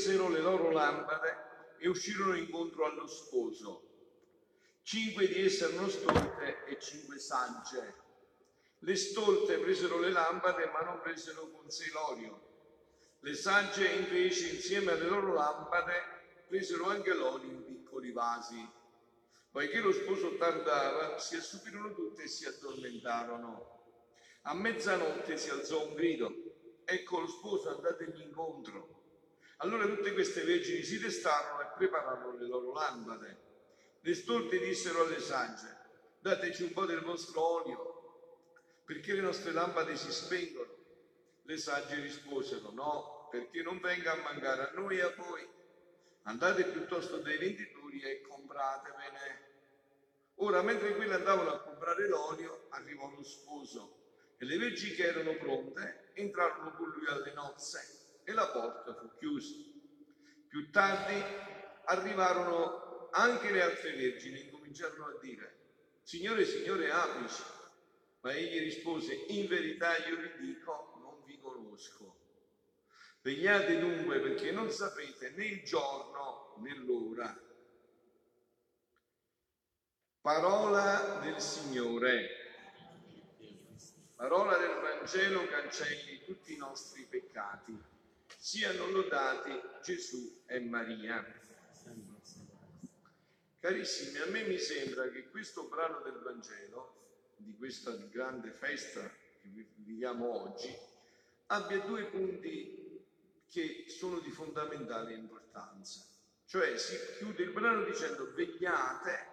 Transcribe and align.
presero 0.00 0.30
le 0.30 0.40
loro 0.40 0.70
lampade 0.70 1.76
e 1.78 1.86
uscirono 1.86 2.34
incontro 2.34 2.86
allo 2.86 3.06
sposo. 3.06 3.82
Cinque 4.80 5.26
di 5.26 5.44
esse 5.44 5.64
erano 5.64 5.90
stolte 5.90 6.64
e 6.64 6.80
cinque 6.80 7.18
sagge. 7.18 7.96
Le 8.78 8.96
stolte 8.96 9.58
presero 9.58 9.98
le 9.98 10.10
lampade 10.10 10.70
ma 10.72 10.80
non 10.80 11.02
presero 11.02 11.50
con 11.50 11.70
sé 11.70 11.90
l'olio. 11.92 12.40
Le 13.20 13.34
sagge 13.34 13.88
invece 13.88 14.54
insieme 14.54 14.92
alle 14.92 15.06
loro 15.06 15.34
lampade 15.34 16.46
presero 16.48 16.86
anche 16.86 17.12
l'olio 17.12 17.50
in 17.50 17.66
piccoli 17.66 18.10
vasi. 18.10 18.66
Poiché 19.50 19.80
lo 19.80 19.92
sposo 19.92 20.34
tardava, 20.38 21.18
si 21.18 21.36
assupirono 21.36 21.92
tutte 21.92 22.22
e 22.22 22.28
si 22.28 22.46
addormentarono. 22.46 23.82
A 24.44 24.54
mezzanotte 24.54 25.36
si 25.36 25.50
alzò 25.50 25.88
un 25.88 25.92
grido. 25.92 26.32
Ecco 26.86 27.20
lo 27.20 27.26
sposo, 27.26 27.68
andategli 27.68 28.22
incontro. 28.22 28.99
Allora 29.62 29.84
tutte 29.86 30.14
queste 30.14 30.42
vergini 30.42 30.82
si 30.82 30.98
destarono 30.98 31.60
e 31.60 31.72
prepararono 31.76 32.38
le 32.38 32.46
loro 32.46 32.72
lampade. 32.72 33.48
Le 34.00 34.14
stolte 34.14 34.58
dissero 34.58 35.04
alle 35.04 35.20
sagge, 35.20 35.76
dateci 36.18 36.62
un 36.62 36.72
po' 36.72 36.86
del 36.86 37.02
vostro 37.02 37.62
olio, 37.62 38.82
perché 38.86 39.12
le 39.12 39.20
nostre 39.20 39.52
lampade 39.52 39.96
si 39.96 40.10
spengono. 40.10 40.78
Le 41.42 41.58
sagge 41.58 41.96
risposero, 41.96 42.70
no, 42.70 43.28
perché 43.30 43.60
non 43.60 43.80
venga 43.80 44.12
a 44.12 44.22
mancare 44.22 44.70
a 44.70 44.72
noi 44.72 44.96
e 44.96 45.02
a 45.02 45.14
voi. 45.14 45.46
Andate 46.22 46.64
piuttosto 46.64 47.18
dai 47.18 47.36
venditori 47.36 48.00
e 48.00 48.22
compratevene. 48.22 49.48
Ora, 50.36 50.62
mentre 50.62 50.94
quelli 50.94 51.12
andavano 51.12 51.50
a 51.50 51.60
comprare 51.60 52.08
l'olio, 52.08 52.64
arrivò 52.70 53.10
lo 53.10 53.22
sposo 53.22 53.98
e 54.38 54.46
le 54.46 54.56
vergini 54.56 54.94
che 54.94 55.04
erano 55.04 55.36
pronte 55.36 56.12
entrarono 56.14 56.74
con 56.76 56.88
lui 56.88 57.06
alle 57.08 57.32
nozze 57.34 57.99
e 58.30 58.34
la 58.34 58.48
porta 58.48 58.94
fu 58.94 59.10
chiusa. 59.18 59.54
Più 60.48 60.70
tardi 60.70 61.22
arrivarono 61.84 63.08
anche 63.12 63.50
le 63.50 63.62
altre 63.62 63.94
vergini 63.94 64.38
e 64.38 64.44
incominciarono 64.44 65.06
a 65.06 65.18
dire, 65.20 65.58
Signore, 66.02 66.44
Signore, 66.44 66.90
aprici. 66.90 67.42
Ma 68.22 68.32
egli 68.32 68.58
rispose, 68.58 69.14
in 69.28 69.46
verità 69.46 69.96
io 70.06 70.16
vi 70.16 70.46
dico, 70.46 70.98
non 71.00 71.22
vi 71.24 71.38
conosco. 71.38 72.16
Vegliate 73.22 73.78
dunque 73.78 74.20
perché 74.20 74.50
non 74.50 74.70
sapete 74.70 75.30
né 75.30 75.46
il 75.46 75.62
giorno 75.62 76.56
né 76.58 76.74
l'ora. 76.74 77.38
Parola 80.20 81.20
del 81.22 81.40
Signore. 81.40 82.28
Parola 84.16 84.56
del 84.58 84.80
Vangelo 84.80 85.46
cancelli 85.46 86.24
tutti 86.24 86.52
i 86.52 86.56
nostri 86.56 87.04
peccati. 87.04 87.99
Siano 88.42 88.90
lodati 88.90 89.50
Gesù 89.82 90.44
e 90.46 90.60
Maria. 90.60 91.22
Carissimi, 93.58 94.16
a 94.16 94.26
me 94.30 94.44
mi 94.44 94.56
sembra 94.56 95.10
che 95.10 95.28
questo 95.28 95.64
brano 95.64 96.00
del 96.00 96.18
Vangelo, 96.24 97.34
di 97.36 97.54
questa 97.58 97.94
grande 98.10 98.50
festa 98.52 99.02
che 99.42 99.66
viviamo 99.74 100.42
oggi, 100.42 100.74
abbia 101.48 101.80
due 101.80 102.06
punti 102.06 103.04
che 103.46 103.84
sono 103.88 104.20
di 104.20 104.30
fondamentale 104.30 105.12
importanza. 105.12 106.02
Cioè 106.46 106.78
si 106.78 106.96
chiude 107.18 107.42
il 107.42 107.50
brano 107.50 107.84
dicendo 107.84 108.32
vegliate, 108.32 109.26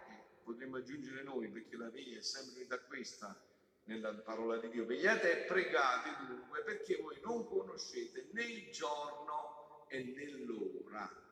potremmo 0.43 0.75
aggiungere 0.75 1.23
noi 1.23 1.47
perché 1.47 1.77
la 1.77 1.89
veglia 1.89 2.19
è 2.19 2.23
sempre 2.23 2.67
da 2.67 2.77
questa, 2.77 3.41
nella 3.87 4.13
parola 4.13 4.57
di 4.57 4.69
Dio. 4.69 4.85
Vegliate 4.85 5.31
e 5.31 5.45
pregate 5.45 6.25
dunque 6.25 6.61
perché 6.63 6.97
voi 6.97 7.19
non 7.21 7.45
conoscete 7.47 8.27
né 8.31 8.43
il 8.43 8.71
giorno 8.71 9.87
e 9.89 10.03
né 10.03 10.29
l'ora. 10.45 11.25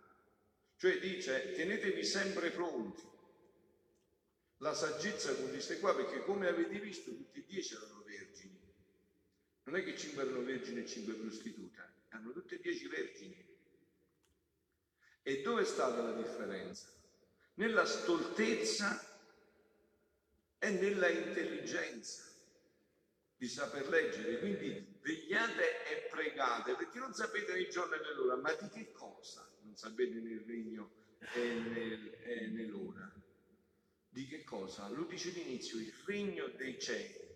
Cioè 0.77 0.99
dice 0.99 1.53
tenetevi 1.53 2.03
sempre 2.03 2.51
pronti. 2.51 3.13
La 4.59 4.73
saggezza 4.73 5.35
consiste 5.35 5.79
qua 5.79 5.93
perché 5.95 6.23
come 6.23 6.47
avete 6.47 6.79
visto 6.79 7.11
tutti 7.11 7.39
e 7.39 7.45
dieci 7.45 7.73
erano 7.73 8.03
vergini. 8.05 8.59
Non 9.63 9.75
è 9.75 9.83
che 9.83 9.97
cinque 9.97 10.23
erano 10.23 10.43
vergini 10.43 10.81
e 10.81 10.85
cinque 10.85 11.13
prostitute, 11.13 11.81
erano 12.09 12.31
tutte 12.31 12.55
e 12.55 12.59
dieci 12.59 12.87
vergini. 12.87 13.43
E 15.23 15.41
dove 15.41 15.63
è 15.63 15.65
stata 15.65 16.01
la 16.01 16.13
differenza? 16.13 16.87
Nella 17.55 17.85
stoltezza 17.85 19.13
e 20.59 20.69
nella 20.69 21.09
intelligenza 21.09 22.25
di 23.37 23.47
saper 23.47 23.89
leggere, 23.89 24.39
quindi 24.39 24.97
vegliate 25.01 25.85
e 25.85 26.07
pregate, 26.09 26.75
perché 26.75 26.99
non 26.99 27.13
sapete 27.13 27.53
né 27.53 27.59
il 27.59 27.69
giorno 27.69 27.95
né 27.95 28.13
l'ora, 28.13 28.37
ma 28.37 28.53
di 28.53 28.69
che 28.69 28.91
cosa 28.91 29.47
non 29.61 29.75
sapete 29.75 30.19
nel 30.19 30.43
regno 30.45 30.93
e, 31.33 31.53
nel, 31.53 32.17
e 32.23 32.47
nell'ora? 32.47 33.13
Di 34.07 34.27
che 34.27 34.43
cosa? 34.43 34.87
Lo 34.89 35.03
dice 35.03 35.29
all'inizio, 35.29 35.77
il 35.79 35.93
regno 36.05 36.47
dei 36.55 36.79
cieli. 36.79 37.33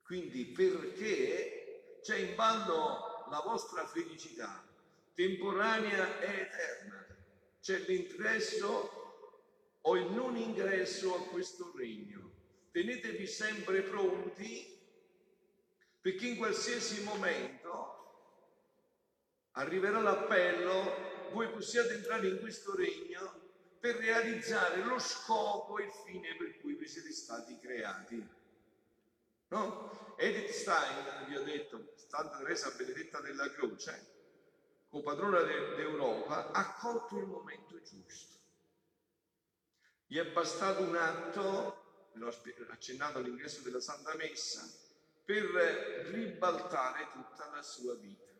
Quindi 0.00 0.46
perché 0.46 1.98
c'è 2.02 2.16
in 2.16 2.34
ballo 2.34 3.26
la 3.30 3.40
vostra 3.44 3.86
felicità 3.86 4.66
temporanea 5.14 6.20
e 6.20 6.40
eterna. 6.40 7.06
C'è 7.60 7.78
l'ingresso 7.80 9.00
o 9.82 9.96
il 9.96 10.10
non 10.12 10.36
ingresso 10.36 11.14
a 11.14 11.28
questo 11.28 11.72
regno 11.76 12.21
tenetevi 12.72 13.26
sempre 13.26 13.82
pronti 13.82 14.80
perché 16.00 16.26
in 16.26 16.36
qualsiasi 16.36 17.04
momento 17.04 17.82
arriverà 19.52 20.00
l'appello, 20.00 21.30
voi 21.30 21.48
possiate 21.50 21.94
entrare 21.94 22.26
in 22.26 22.40
questo 22.40 22.74
regno 22.74 23.40
per 23.78 23.96
realizzare 23.96 24.82
lo 24.82 24.98
scopo 24.98 25.78
e 25.78 25.84
il 25.84 25.92
fine 26.04 26.34
per 26.36 26.58
cui 26.60 26.74
vi 26.74 26.88
siete 26.88 27.12
stati 27.12 27.58
creati. 27.58 28.26
No? 29.48 30.14
Edith 30.16 30.50
Stein, 30.50 31.26
vi 31.28 31.36
ho 31.36 31.42
detto, 31.42 31.92
Santa 31.94 32.38
Teresa 32.38 32.70
Benedetta 32.76 33.20
della 33.20 33.50
Croce, 33.50 34.06
copatrona 34.88 35.42
d'Europa, 35.42 36.50
ha 36.50 36.74
colto 36.74 37.18
il 37.18 37.26
momento 37.26 37.80
giusto. 37.82 38.38
Gli 40.06 40.18
è 40.18 40.24
bastato 40.30 40.82
un 40.82 40.96
atto 40.96 41.81
l'ho 42.14 42.34
accennato 42.70 43.18
all'ingresso 43.18 43.62
della 43.62 43.80
Santa 43.80 44.14
Messa, 44.16 44.68
per 45.24 45.44
ribaltare 46.10 47.08
tutta 47.12 47.50
la 47.54 47.62
sua 47.62 47.94
vita. 47.94 48.30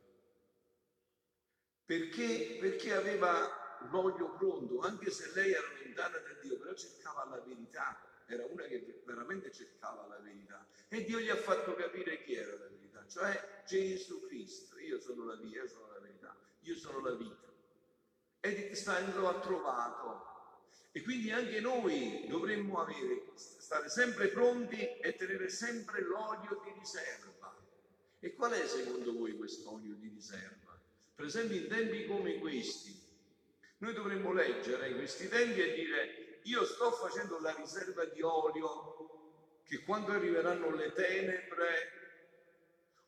Perché? 1.85 2.59
Perché 2.61 2.95
aveva 2.95 3.79
l'olio 3.91 4.31
pronto, 4.37 4.81
anche 4.81 5.11
se 5.11 5.33
lei 5.35 5.53
era 5.53 5.67
lontana 5.83 6.19
da 6.19 6.33
Dio, 6.41 6.59
però 6.59 6.73
cercava 6.75 7.25
la 7.25 7.41
verità, 7.41 8.01
era 8.27 8.45
una 8.47 8.65
che 8.65 9.03
veramente 9.05 9.53
cercava 9.53 10.07
la 10.07 10.19
verità. 10.19 10.67
E 10.89 11.05
Dio 11.05 11.19
gli 11.19 11.29
ha 11.29 11.37
fatto 11.37 11.75
capire 11.75 12.23
chi 12.23 12.35
era 12.35 12.57
la 12.57 12.69
verità, 12.69 13.07
cioè 13.07 13.63
Gesù 13.67 14.27
Cristo. 14.27 14.79
Io 14.79 15.01
sono 15.01 15.25
la 15.25 15.37
via, 15.37 15.63
io 15.63 15.69
sono 15.69 15.93
la 15.93 15.99
verità, 16.01 16.37
io 16.61 16.77
sono 16.77 17.01
la 17.01 17.15
vita. 17.15 17.51
Stein 18.75 19.15
lo 19.15 19.29
ha 19.29 19.41
trovato. 19.41 20.32
E 20.93 21.03
quindi 21.03 21.31
anche 21.31 21.61
noi 21.61 22.27
dovremmo 22.29 22.81
avere 22.81 23.33
stare 23.35 23.89
sempre 23.89 24.29
pronti 24.29 24.79
e 24.79 25.17
tenere 25.17 25.49
sempre 25.49 26.03
l'olio 26.03 26.61
di 26.63 26.79
riserva. 26.79 27.57
E 28.21 28.35
qual 28.35 28.53
è 28.53 28.67
secondo 28.67 29.13
voi 29.15 29.37
questo 29.37 29.73
olio 29.73 29.95
di 29.95 30.09
riserva? 30.09 30.79
Per 31.15 31.25
esempio 31.25 31.57
in 31.57 31.69
tempi 31.69 32.07
come 32.07 32.39
questi, 32.39 32.95
noi 33.79 33.95
dovremmo 33.95 34.33
leggere 34.33 34.95
questi 34.95 35.29
tempi 35.29 35.61
e 35.61 35.73
dire 35.73 36.39
io 36.43 36.65
sto 36.65 36.93
facendo 36.93 37.39
la 37.41 37.55
riserva 37.55 38.05
di 38.05 38.21
olio 38.21 39.63
che 39.65 39.83
quando 39.85 40.13
arriveranno 40.13 40.71
le 40.75 40.93
tenebre 40.93 42.03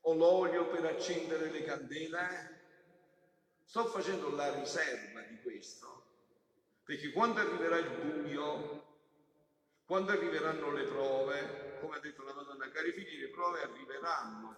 o 0.02 0.14
l'olio 0.14 0.68
per 0.68 0.84
accendere 0.84 1.50
le 1.50 1.62
candele, 1.62 2.62
sto 3.64 3.86
facendo 3.86 4.30
la 4.30 4.54
riserva 4.54 5.20
di 5.22 5.40
questo, 5.42 5.93
perché 6.84 7.10
quando 7.12 7.40
arriverà 7.40 7.78
il 7.78 7.90
buio 7.90 8.84
quando 9.84 10.12
arriveranno 10.12 10.70
le 10.70 10.84
prove, 10.84 11.78
come 11.80 11.96
ha 11.96 12.00
detto 12.00 12.22
la 12.22 12.32
Madonna, 12.32 12.70
cari 12.70 12.92
figli, 12.92 13.20
le 13.20 13.28
prove 13.28 13.60
arriveranno. 13.60 14.56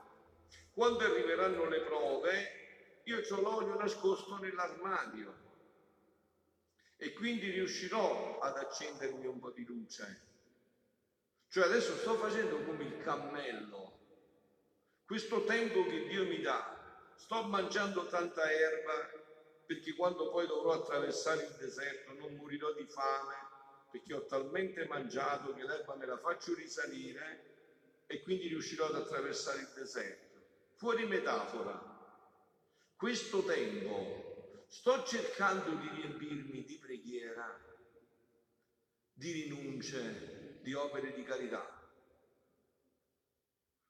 Quando 0.72 1.04
arriveranno 1.04 1.68
le 1.68 1.80
prove, 1.80 3.00
io 3.04 3.18
ho 3.18 3.40
l'olio 3.40 3.76
nascosto 3.76 4.38
nell'armadio 4.38 5.44
e 6.96 7.12
quindi 7.12 7.50
riuscirò 7.50 8.38
ad 8.38 8.56
accendermi 8.56 9.26
un 9.26 9.40
po' 9.40 9.50
di 9.50 9.64
luce. 9.64 10.22
Cioè 11.48 11.64
adesso 11.64 11.96
sto 11.96 12.14
facendo 12.14 12.62
come 12.62 12.84
il 12.84 13.02
cammello, 13.02 13.98
questo 15.04 15.44
tempo 15.44 15.84
che 15.86 16.06
Dio 16.06 16.24
mi 16.24 16.40
dà, 16.40 17.12
sto 17.16 17.42
mangiando 17.44 18.06
tanta 18.06 18.50
erba 18.50 19.10
quando 19.96 20.30
poi 20.30 20.46
dovrò 20.46 20.72
attraversare 20.72 21.44
il 21.44 21.56
deserto 21.58 22.12
non 22.14 22.34
morirò 22.36 22.72
di 22.74 22.86
fame, 22.86 23.34
perché 23.90 24.14
ho 24.14 24.26
talmente 24.26 24.86
mangiato 24.86 25.54
che 25.54 25.64
l'erba 25.64 25.96
me 25.96 26.06
la 26.06 26.18
faccio 26.18 26.54
risalire 26.54 27.54
e 28.06 28.22
quindi 28.22 28.48
riuscirò 28.48 28.86
ad 28.86 28.94
attraversare 28.94 29.60
il 29.60 29.72
deserto. 29.74 30.24
Fuori 30.76 31.06
metafora. 31.06 31.94
Questo 32.94 33.42
tempo 33.42 34.64
sto 34.68 35.02
cercando 35.04 35.74
di 35.74 35.88
riempirmi 35.88 36.64
di 36.64 36.78
preghiera, 36.78 37.58
di 39.12 39.32
rinunce, 39.32 40.58
di 40.60 40.74
opere 40.74 41.12
di 41.12 41.22
carità. 41.22 41.64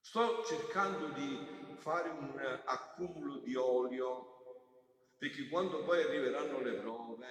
Sto 0.00 0.44
cercando 0.44 1.08
di 1.08 1.74
fare 1.78 2.10
un 2.10 2.62
accumulo 2.64 3.38
di 3.38 3.54
olio 3.56 4.35
perché 5.18 5.48
quando 5.48 5.82
poi 5.84 6.02
arriveranno 6.02 6.60
le 6.60 6.72
prove, 6.72 7.26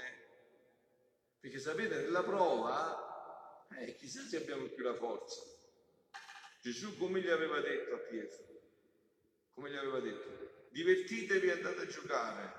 perché 1.39 1.59
sapete, 1.59 2.01
nella 2.01 2.23
prova, 2.23 3.67
eh, 3.77 3.95
chissà 3.95 4.21
se 4.21 4.37
abbiamo 4.37 4.65
più 4.65 4.83
la 4.83 4.95
forza. 4.95 5.41
Gesù 6.61 6.97
come 6.97 7.21
gli 7.21 7.29
aveva 7.29 7.59
detto 7.59 7.93
a 7.93 7.97
Pietro? 7.99 8.43
Come 9.53 9.69
gli 9.69 9.75
aveva 9.75 9.99
detto? 9.99 10.67
Divertitevi 10.69 11.47
e 11.47 11.51
andate 11.51 11.81
a 11.81 11.87
giocare, 11.87 12.53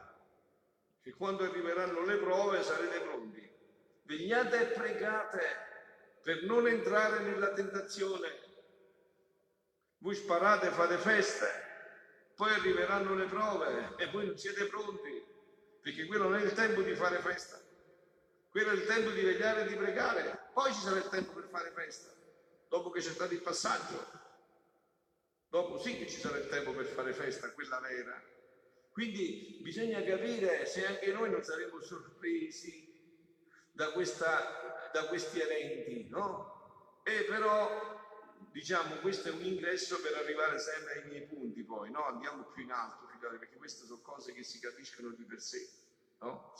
che 1.02 1.12
quando 1.14 1.42
arriveranno 1.42 2.04
le 2.04 2.16
prove 2.16 2.62
sarete 2.62 3.00
pronti. 3.00 3.50
Vegliate 4.04 4.60
e 4.60 4.72
pregate 4.72 5.40
per 6.22 6.44
non 6.44 6.68
entrare 6.68 7.24
nella 7.24 7.52
tentazione. 7.52 8.44
Voi 9.98 10.14
sparate, 10.14 10.70
fate 10.70 10.96
feste, 10.98 11.46
poi 12.36 12.52
arriveranno 12.52 13.14
le 13.14 13.24
prove 13.24 13.94
e 13.96 14.06
voi 14.10 14.26
non 14.26 14.38
siete 14.38 14.66
pronti, 14.66 15.15
perché 15.86 16.04
quello 16.06 16.24
non 16.24 16.34
è 16.34 16.42
il 16.42 16.52
tempo 16.52 16.82
di 16.82 16.96
fare 16.96 17.20
festa, 17.20 17.62
quello 18.50 18.70
è 18.70 18.74
il 18.74 18.86
tempo 18.86 19.10
di 19.10 19.20
vegliare 19.20 19.60
e 19.60 19.66
di 19.68 19.76
pregare, 19.76 20.48
poi 20.52 20.74
ci 20.74 20.80
sarà 20.80 20.96
il 20.96 21.08
tempo 21.08 21.32
per 21.32 21.46
fare 21.48 21.70
festa, 21.70 22.12
dopo 22.66 22.90
che 22.90 22.98
c'è 22.98 23.12
stato 23.12 23.32
il 23.32 23.40
passaggio, 23.40 24.04
dopo 25.48 25.78
sì 25.78 25.96
che 25.96 26.08
ci 26.08 26.18
sarà 26.18 26.38
il 26.38 26.48
tempo 26.48 26.72
per 26.72 26.86
fare 26.86 27.12
festa, 27.12 27.52
quella 27.52 27.78
vera. 27.78 28.20
Quindi 28.90 29.60
bisogna 29.62 30.02
capire 30.02 30.66
se 30.66 30.84
anche 30.86 31.12
noi 31.12 31.30
non 31.30 31.44
saremo 31.44 31.80
sorpresi 31.80 32.92
da, 33.70 33.92
questa, 33.92 34.90
da 34.92 35.06
questi 35.06 35.38
eventi, 35.38 36.08
no? 36.08 36.98
E 37.04 37.26
però 37.26 37.94
diciamo 38.50 38.96
questo 38.96 39.28
è 39.28 39.30
un 39.30 39.44
ingresso 39.44 40.00
per 40.00 40.14
arrivare 40.14 40.58
sempre 40.58 40.94
ai 40.94 41.06
miei 41.06 41.26
punti 41.28 41.35
poi, 41.66 41.90
no? 41.90 42.06
Andiamo 42.06 42.44
più 42.44 42.62
in 42.62 42.72
alto, 42.72 43.06
figlioli, 43.06 43.38
perché 43.38 43.56
queste 43.56 43.84
sono 43.84 44.00
cose 44.00 44.32
che 44.32 44.42
si 44.42 44.58
capiscono 44.58 45.10
di 45.10 45.24
per 45.24 45.40
sé, 45.40 45.68
no? 46.20 46.54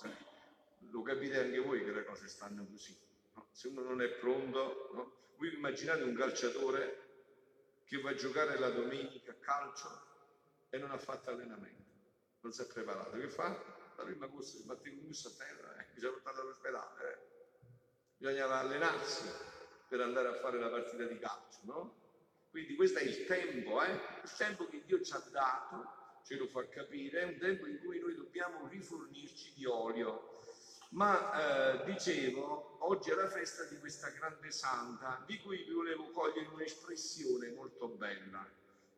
Lo 0.91 1.03
capite 1.03 1.41
anche 1.41 1.58
voi 1.58 1.82
che 1.85 1.93
le 1.93 2.05
cose 2.05 2.29
stanno 2.29 2.67
così. 2.67 2.97
No? 3.35 3.49
Se 3.50 3.69
uno 3.69 3.82
non 3.82 4.03
è 4.03 4.08
pronto, 4.08 4.91
no? 4.93 5.17
voi 5.37 5.55
immaginate 5.55 6.03
un 6.03 6.14
calciatore 6.14 7.05
che 7.85 8.00
va 8.00 8.11
a 8.11 8.14
giocare 8.14 8.58
la 8.58 8.70
domenica 8.70 9.32
a 9.32 9.37
calcio 9.37 9.88
e 10.69 10.79
non 10.79 10.91
ha 10.91 10.99
fatto 10.99 11.31
allenamento, 11.31 11.85
non 12.41 12.53
si 12.53 12.62
è 12.62 12.67
preparato, 12.67 13.17
che 13.17 13.29
fa? 13.29 13.49
La 13.97 14.05
prima 14.05 14.29
corsa 14.29 14.56
si 14.56 14.64
batte 14.64 14.91
con 14.91 15.08
a 15.08 15.31
terra, 15.37 15.76
eh, 15.79 15.87
bisogna 15.94 16.12
portarlo 16.12 16.41
all'ospedale, 16.43 17.12
eh. 17.12 17.19
bisognava 18.19 18.58
allenarsi 18.58 19.29
per 19.88 20.00
andare 20.00 20.29
a 20.29 20.35
fare 20.35 20.58
la 20.58 20.69
partita 20.69 21.05
di 21.05 21.19
calcio, 21.19 21.61
no? 21.62 22.06
Quindi 22.56 22.75
questo 22.75 23.00
è 23.00 23.03
il 23.03 23.26
tempo, 23.26 23.82
eh? 23.85 23.91
il 23.91 24.32
tempo 24.35 24.67
che 24.67 24.82
Dio 24.87 25.03
ci 25.03 25.12
ha 25.12 25.23
dato, 25.31 26.20
ce 26.25 26.37
lo 26.37 26.47
fa 26.47 26.67
capire, 26.67 27.20
è 27.20 27.25
un 27.25 27.37
tempo 27.37 27.67
in 27.67 27.79
cui 27.81 27.99
noi 27.99 28.14
dobbiamo 28.14 28.67
rifornirci 28.67 29.53
di 29.55 29.67
olio. 29.67 30.41
Ma 30.93 31.82
eh, 31.82 31.85
dicevo, 31.85 32.79
oggi 32.81 33.11
è 33.11 33.14
la 33.14 33.29
festa 33.29 33.64
di 33.64 33.79
questa 33.79 34.08
grande 34.08 34.50
santa, 34.50 35.23
di 35.26 35.38
cui 35.41 35.64
vi 35.64 35.73
volevo 35.75 36.08
cogliere 36.12 36.49
un'espressione 36.49 37.50
molto 37.50 37.88
bella, 37.88 38.49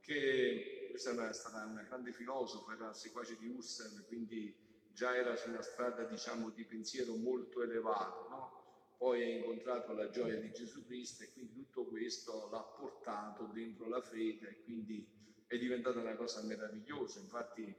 che 0.03 0.87
questa 0.91 1.29
è 1.29 1.33
stata 1.33 1.65
una 1.65 1.83
grande 1.83 2.13
filosofa, 2.13 2.75
era 2.75 2.95
seguace 2.95 3.37
di 3.41 3.49
Husserl, 3.49 4.05
quindi 4.07 4.55
già 4.93 5.17
era 5.17 5.35
su 5.35 5.49
una 5.49 5.63
strada, 5.63 6.05
diciamo, 6.05 6.51
di 6.51 6.63
pensiero 6.63 7.17
molto 7.17 7.61
elevato, 7.61 8.29
no? 8.31 8.58
Poi 8.99 9.23
ha 9.23 9.37
incontrato 9.37 9.93
la 9.93 10.11
gioia 10.11 10.41
di 10.41 10.51
Gesù 10.51 10.85
Cristo 10.85 11.23
e 11.23 11.33
quindi 11.33 11.55
tutto 11.55 11.87
questo 11.87 12.49
l'ha 12.51 12.61
portato 12.61 13.49
dentro 13.55 13.89
la 13.89 14.03
fede 14.03 14.49
e 14.49 14.63
quindi 14.65 15.07
è 15.47 15.57
diventata 15.57 16.01
una 16.01 16.17
cosa 16.17 16.43
meravigliosa. 16.43 17.21
Infatti 17.21 17.75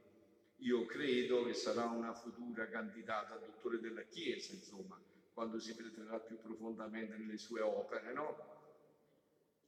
io 0.56 0.86
credo 0.86 1.44
che 1.44 1.52
sarà 1.52 1.84
una 1.84 2.14
futura 2.14 2.68
candidata 2.68 3.34
a 3.34 3.38
dottore 3.38 3.78
della 3.80 4.02
Chiesa, 4.02 4.54
insomma, 4.54 4.98
quando 5.34 5.58
si 5.58 5.74
penetrerà 5.74 6.18
più 6.20 6.38
profondamente 6.40 7.16
nelle 7.16 7.36
sue 7.36 7.60
opere, 7.60 8.12
no? 8.14 8.58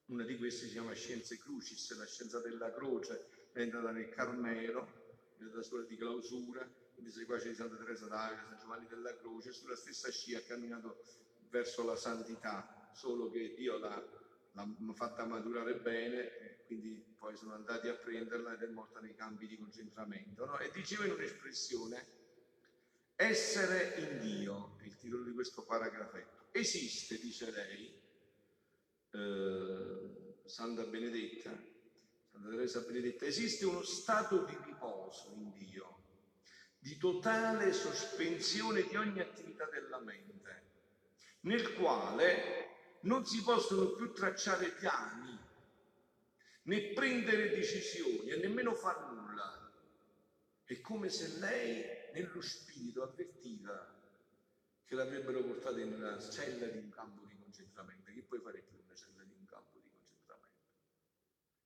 Una 0.07 0.25
di 0.25 0.37
queste 0.37 0.67
si 0.67 0.73
chiama 0.73 0.95
Scienze 0.95 1.39
Crucis, 1.39 1.97
la 1.97 2.07
scienza 2.07 2.41
della 2.41 2.73
croce, 2.73 3.29
è 3.53 3.61
entrata 3.61 3.91
nel 3.91 4.09
Carmelo, 4.09 5.01
nella 5.39 5.63
scuola 5.63 5.85
di 5.85 5.97
clausura, 5.97 6.67
quindi 6.95 7.11
seguace 7.11 7.49
di 7.49 7.55
Santa 7.55 7.77
Teresa 7.77 8.07
d'Avila, 8.07 8.43
San 8.49 8.59
Giovanni 8.59 8.87
della 8.89 9.15
Croce, 9.17 9.53
sulla 9.53 9.77
stessa 9.77 10.11
scia 10.11 10.39
ha 10.39 10.43
camminato 10.43 11.03
verso 11.53 11.85
la 11.85 11.97
santità, 11.97 12.91
solo 12.95 13.31
che 13.31 13.55
Dio 13.55 13.77
l'ha, 13.77 14.03
l'ha 14.53 14.67
fatta 14.95 15.27
maturare 15.27 15.77
bene, 15.77 16.63
quindi 16.67 17.15
poi 17.19 17.37
sono 17.37 17.53
andati 17.53 17.89
a 17.89 17.95
prenderla 17.95 18.55
ed 18.55 18.63
è 18.63 18.67
morta 18.69 19.01
nei 19.01 19.15
campi 19.15 19.47
di 19.47 19.59
concentramento. 19.59 20.47
No? 20.47 20.59
E 20.59 20.71
diceva 20.73 21.05
in 21.05 21.13
un'espressione, 21.13 22.07
essere 23.15 23.95
in 23.99 24.21
Dio, 24.21 24.79
è 24.81 24.87
il 24.87 24.97
titolo 24.97 25.25
di 25.25 25.33
questo 25.33 25.63
paragrafetto. 25.65 26.47
Esiste, 26.53 27.19
dice 27.19 27.51
lei, 27.51 28.01
eh, 29.11 30.41
Santa 30.47 30.85
Benedetta, 30.85 31.51
Santa 32.31 32.49
Teresa 32.49 32.81
Benedetta, 32.81 33.27
esiste 33.27 33.67
uno 33.67 33.83
stato 33.83 34.45
di 34.45 34.57
riposo 34.65 35.33
in 35.35 35.53
Dio, 35.53 36.01
di 36.79 36.97
totale 36.97 37.75
sospensione 37.75 38.87
di 38.89 38.97
ogni 38.97 39.21
attività 39.21 39.67
della 39.67 40.01
mente 40.01 40.62
nel 41.43 41.75
quale 41.75 42.99
non 43.01 43.25
si 43.25 43.43
possono 43.43 43.93
più 43.93 44.13
tracciare 44.13 44.71
piani, 44.71 45.39
né 46.65 46.93
prendere 46.93 47.51
decisioni 47.51 48.31
e 48.31 48.37
nemmeno 48.37 48.75
far 48.75 49.13
nulla. 49.13 49.71
È 50.65 50.81
come 50.81 51.09
se 51.09 51.39
lei 51.39 51.85
nello 52.13 52.41
spirito 52.41 53.03
avvertiva 53.03 54.01
che 54.85 54.95
l'avrebbero 54.95 55.43
portata 55.43 55.81
in 55.81 55.95
una 55.95 56.19
cella 56.21 56.67
di 56.67 56.79
un 56.79 56.91
campo 56.91 57.25
di 57.27 57.37
concentramento. 57.37 58.13
Che 58.13 58.23
puoi 58.23 58.41
fare 58.41 58.61
più 58.61 58.77
in 58.77 58.85
una 58.85 58.95
cella 58.95 59.23
di 59.25 59.35
un 59.35 59.45
campo 59.47 59.79
di 59.79 59.91
concentramento? 59.91 60.61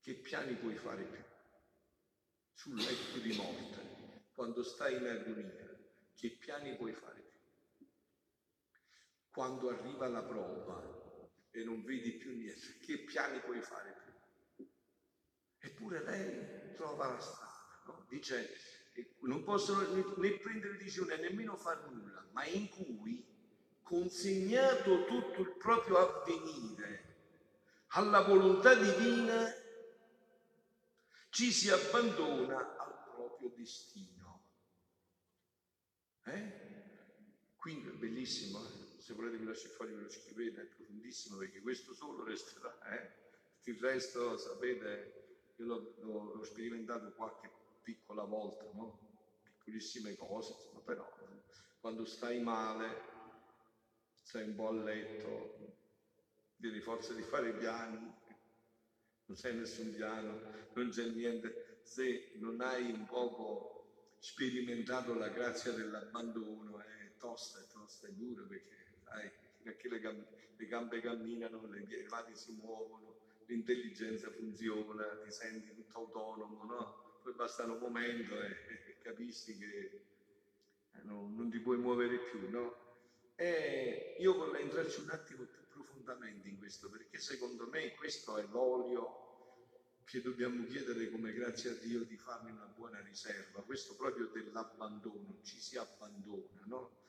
Che 0.01 0.15
piani 0.15 0.55
puoi 0.55 0.77
fare 0.77 1.03
più? 1.03 1.25
Sul 2.55 2.77
letto 2.77 3.19
di 3.19 3.35
morte, 3.35 4.31
quando 4.33 4.63
stai 4.63 4.97
in 4.97 5.07
agonia, 5.07 5.77
che 6.15 6.31
piani 6.31 6.75
puoi 6.77 6.93
fare 6.93 7.21
più? 7.21 7.36
Quando 9.37 9.69
arriva 9.69 10.09
la 10.09 10.23
prova 10.23 10.83
e 11.51 11.63
non 11.63 11.85
vedi 11.85 12.13
più 12.13 12.35
niente, 12.35 12.79
che 12.79 13.01
piani 13.01 13.39
puoi 13.41 13.61
fare 13.61 13.95
più? 14.03 14.67
Eppure 15.59 16.03
lei 16.05 16.75
trova 16.75 17.09
la 17.09 17.21
strada, 17.21 17.83
no? 17.85 18.07
dice 18.09 18.49
non 19.25 19.45
possono 19.45 19.83
né 20.17 20.31
prendere 20.39 20.79
decisione 20.79 21.19
nemmeno 21.19 21.55
far 21.55 21.87
nulla, 21.87 22.27
ma 22.33 22.47
in 22.47 22.71
cui, 22.71 23.27
consegnato 23.83 25.05
tutto 25.05 25.43
il 25.43 25.55
proprio 25.59 25.99
avvenire 25.99 27.17
alla 27.89 28.23
volontà 28.23 28.75
divina, 28.75 29.53
ci 31.29 31.53
si 31.53 31.69
abbandona 31.69 32.75
al 32.79 33.05
proprio 33.15 33.51
destino. 33.55 34.45
Eh? 36.25 36.53
Quindi 37.57 37.89
è 37.89 37.93
bellissimo, 37.93 38.67
eh? 38.67 38.86
Se 39.07 39.15
volete 39.15 39.37
vi 39.37 39.45
lascio 39.45 39.69
fuori 39.69 39.95
ve 39.95 40.03
lo 40.03 40.11
scrivete, 40.11 40.63
è 40.63 40.65
profondissimo 40.65 41.37
perché 41.37 41.61
questo 41.61 41.95
solo 41.95 42.25
resterà, 42.25 42.77
eh? 42.91 43.71
il 43.71 43.79
resto 43.79 44.37
sapete, 44.37 45.53
io 45.59 45.65
l'ho, 45.65 45.95
l'ho, 46.01 46.35
l'ho 46.35 46.43
sperimentato 46.43 47.13
qualche 47.13 47.49
piccola 47.83 48.25
volta, 48.25 48.69
no? 48.73 48.99
piccolissime 49.45 50.17
cose, 50.17 50.55
insomma, 50.55 50.81
però 50.81 51.09
quando 51.79 52.05
stai 52.05 52.43
male, 52.43 53.01
stai 54.25 54.49
un 54.49 54.57
po' 54.57 54.71
a 54.71 54.73
letto, 54.73 55.77
devi 56.57 56.81
forza 56.81 57.15
di 57.15 57.23
fare 57.23 57.53
piani, 57.53 58.13
non 59.27 59.37
sai 59.37 59.55
nessun 59.55 59.95
piano, 59.95 60.41
non 60.75 60.91
c'è 60.91 61.07
niente, 61.11 61.79
se 61.85 62.33
non 62.39 62.61
hai 62.61 62.91
un 62.91 63.07
poco 63.07 64.17
sperimentato 64.19 65.15
la 65.15 65.29
grazia 65.29 65.71
dell'abbandono, 65.71 66.81
è 66.81 67.15
tosta, 67.19 67.61
è 67.61 67.67
tosta, 67.69 68.09
è 68.09 68.11
dura 68.11 68.43
perché 68.43 68.86
sai, 69.07 69.31
perché 69.63 69.89
le 69.89 70.01
gambe, 70.01 70.27
le 70.57 70.67
gambe 70.67 71.01
camminano, 71.01 71.67
le, 71.67 71.81
i 71.81 72.07
mani 72.09 72.35
si 72.35 72.53
muovono, 72.53 73.15
l'intelligenza 73.47 74.31
funziona, 74.31 75.05
ti 75.25 75.31
senti 75.31 75.75
tutto 75.75 75.99
autonomo, 75.99 76.65
no? 76.65 77.21
Poi 77.23 77.33
basta 77.35 77.65
un 77.65 77.79
momento 77.79 78.41
e, 78.41 78.49
e 78.49 78.97
capisci 79.03 79.57
che 79.57 80.05
eh, 80.93 81.03
no, 81.03 81.29
non 81.35 81.51
ti 81.51 81.59
puoi 81.59 81.79
muovere 81.79 82.19
più, 82.19 82.51
no? 82.51 82.85
E 83.37 84.17
io 84.19 84.35
vorrei 84.35 84.63
entrarci 84.63 85.01
un 85.01 85.11
attimo 85.11 85.45
più 85.45 85.65
profondamente 85.69 86.49
in 86.49 86.59
questo, 86.59 86.89
perché 86.89 87.19
secondo 87.19 87.69
me 87.69 87.95
questo 87.95 88.39
è 88.39 88.47
l'olio 88.51 89.25
che 90.05 90.23
dobbiamo 90.23 90.65
chiedere 90.67 91.11
come 91.11 91.33
grazie 91.33 91.71
a 91.71 91.75
Dio 91.75 92.05
di 92.05 92.17
farne 92.17 92.53
una 92.53 92.73
buona 92.77 93.01
riserva, 93.01 93.63
questo 93.63 93.97
proprio 93.97 94.27
dell'abbandono, 94.27 95.41
ci 95.43 95.61
si 95.61 95.77
abbandona, 95.77 96.63
no? 96.67 97.06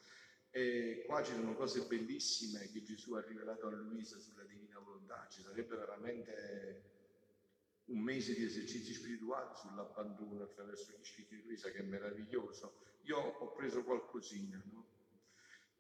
E 0.58 1.04
qua 1.06 1.22
ci 1.22 1.34
sono 1.34 1.54
cose 1.54 1.86
bellissime 1.86 2.72
che 2.72 2.82
Gesù 2.82 3.14
ha 3.14 3.22
rivelato 3.22 3.68
a 3.68 3.70
Luisa 3.70 4.18
sulla 4.18 4.42
divina 4.42 4.80
volontà, 4.80 5.28
ci 5.30 5.44
sarebbe 5.44 5.76
veramente 5.76 6.84
un 7.86 8.00
mese 8.00 8.34
di 8.34 8.44
esercizi 8.44 8.92
spirituali 8.92 9.56
sull'abbandono 9.56 10.42
attraverso 10.42 10.94
gli 10.94 11.06
scritti 11.06 11.36
di 11.36 11.44
Luisa, 11.44 11.70
che 11.70 11.78
è 11.78 11.84
meraviglioso. 11.84 12.80
Io 13.04 13.20
ho 13.20 13.52
preso 13.52 13.84
qualcosina, 13.84 14.60
no? 14.72 14.88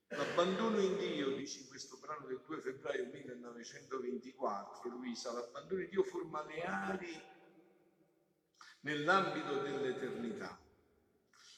L'abbandono 0.09 0.79
in 0.79 0.95
Dio, 0.95 1.35
dice 1.35 1.61
in 1.61 1.67
questo 1.69 1.97
brano 1.97 2.27
del 2.27 2.43
2 2.45 2.59
febbraio 2.59 3.07
1924, 3.07 4.89
Luisa, 4.89 5.31
l'abbandono 5.31 5.81
in 5.81 5.89
Dio 5.89 6.03
forma 6.03 6.45
le 6.45 6.61
ali 6.61 7.19
nell'ambito 8.81 9.59
dell'eternità. 9.59 10.65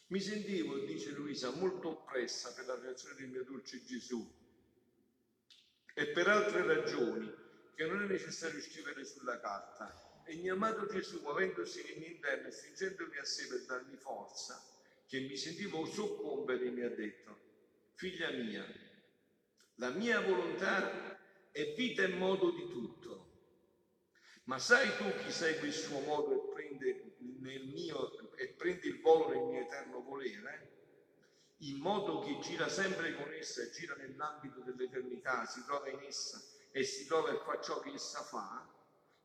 Mi 0.10 0.20
sentivo, 0.20 0.76
dice 0.80 1.12
Luisa, 1.12 1.52
molto 1.52 1.90
oppressa 1.90 2.52
per 2.54 2.66
la 2.66 2.80
reazione 2.80 3.14
del 3.16 3.30
mio 3.30 3.44
dolce 3.44 3.84
Gesù 3.84 4.28
e 5.94 6.08
per 6.08 6.28
altre 6.28 6.66
ragioni 6.66 7.32
che 7.76 7.86
non 7.86 8.02
è 8.02 8.08
necessario 8.08 8.60
scrivere 8.60 9.06
sulla 9.06 9.40
carta. 9.40 10.24
E 10.26 10.36
mio 10.36 10.56
amato 10.56 10.88
Gesù, 10.88 11.22
muovendosi 11.22 11.84
mio 11.98 12.08
interno 12.08 12.48
e 12.48 12.52
stringendomi 12.52 13.18
a 13.18 13.24
sé 13.24 13.48
per 13.48 13.66
darmi 13.66 13.98
forza, 13.98 14.64
che 15.06 15.20
mi 15.22 15.38
sentivo 15.38 15.86
soccombere, 15.86 16.72
mi 16.72 16.82
ha 16.82 16.90
detto, 16.90 17.40
figlia 17.94 18.32
mia, 18.32 18.66
la 19.76 19.92
mia 19.92 20.22
volontà 20.22 21.20
è 21.52 21.74
vita 21.76 22.02
e 22.02 22.08
modo 22.08 22.50
di 22.52 22.68
tutto. 22.68 23.28
Ma 24.46 24.58
sai 24.58 24.90
tu 24.98 25.24
chi 25.24 25.32
segue 25.32 25.68
il 25.68 25.74
suo 25.74 26.00
modo 26.00 26.34
e 26.34 26.54
prende, 26.54 27.09
mio, 27.20 28.36
e 28.36 28.50
prende 28.50 28.88
il 28.88 29.02
volo 29.02 29.30
nel 29.30 29.44
mio 29.44 29.62
eterno 29.62 30.02
volere? 30.02 30.78
In 31.64 31.78
modo 31.80 32.20
che 32.20 32.40
gira 32.40 32.70
sempre 32.70 33.16
con 33.16 33.32
essa 33.34 33.62
e 33.62 33.72
gira 33.72 33.96
nell'ambito 33.96 34.62
dell'eternità, 34.62 35.46
si 35.46 35.64
trova 35.66 35.90
in 35.90 36.00
essa 36.00 36.42
e 36.72 36.84
si 36.84 37.06
trova 37.06 37.32
e 37.32 37.40
fa 37.44 37.60
ciò 37.60 37.80
che 37.80 37.92
essa 37.92 38.22
fa, 38.24 38.66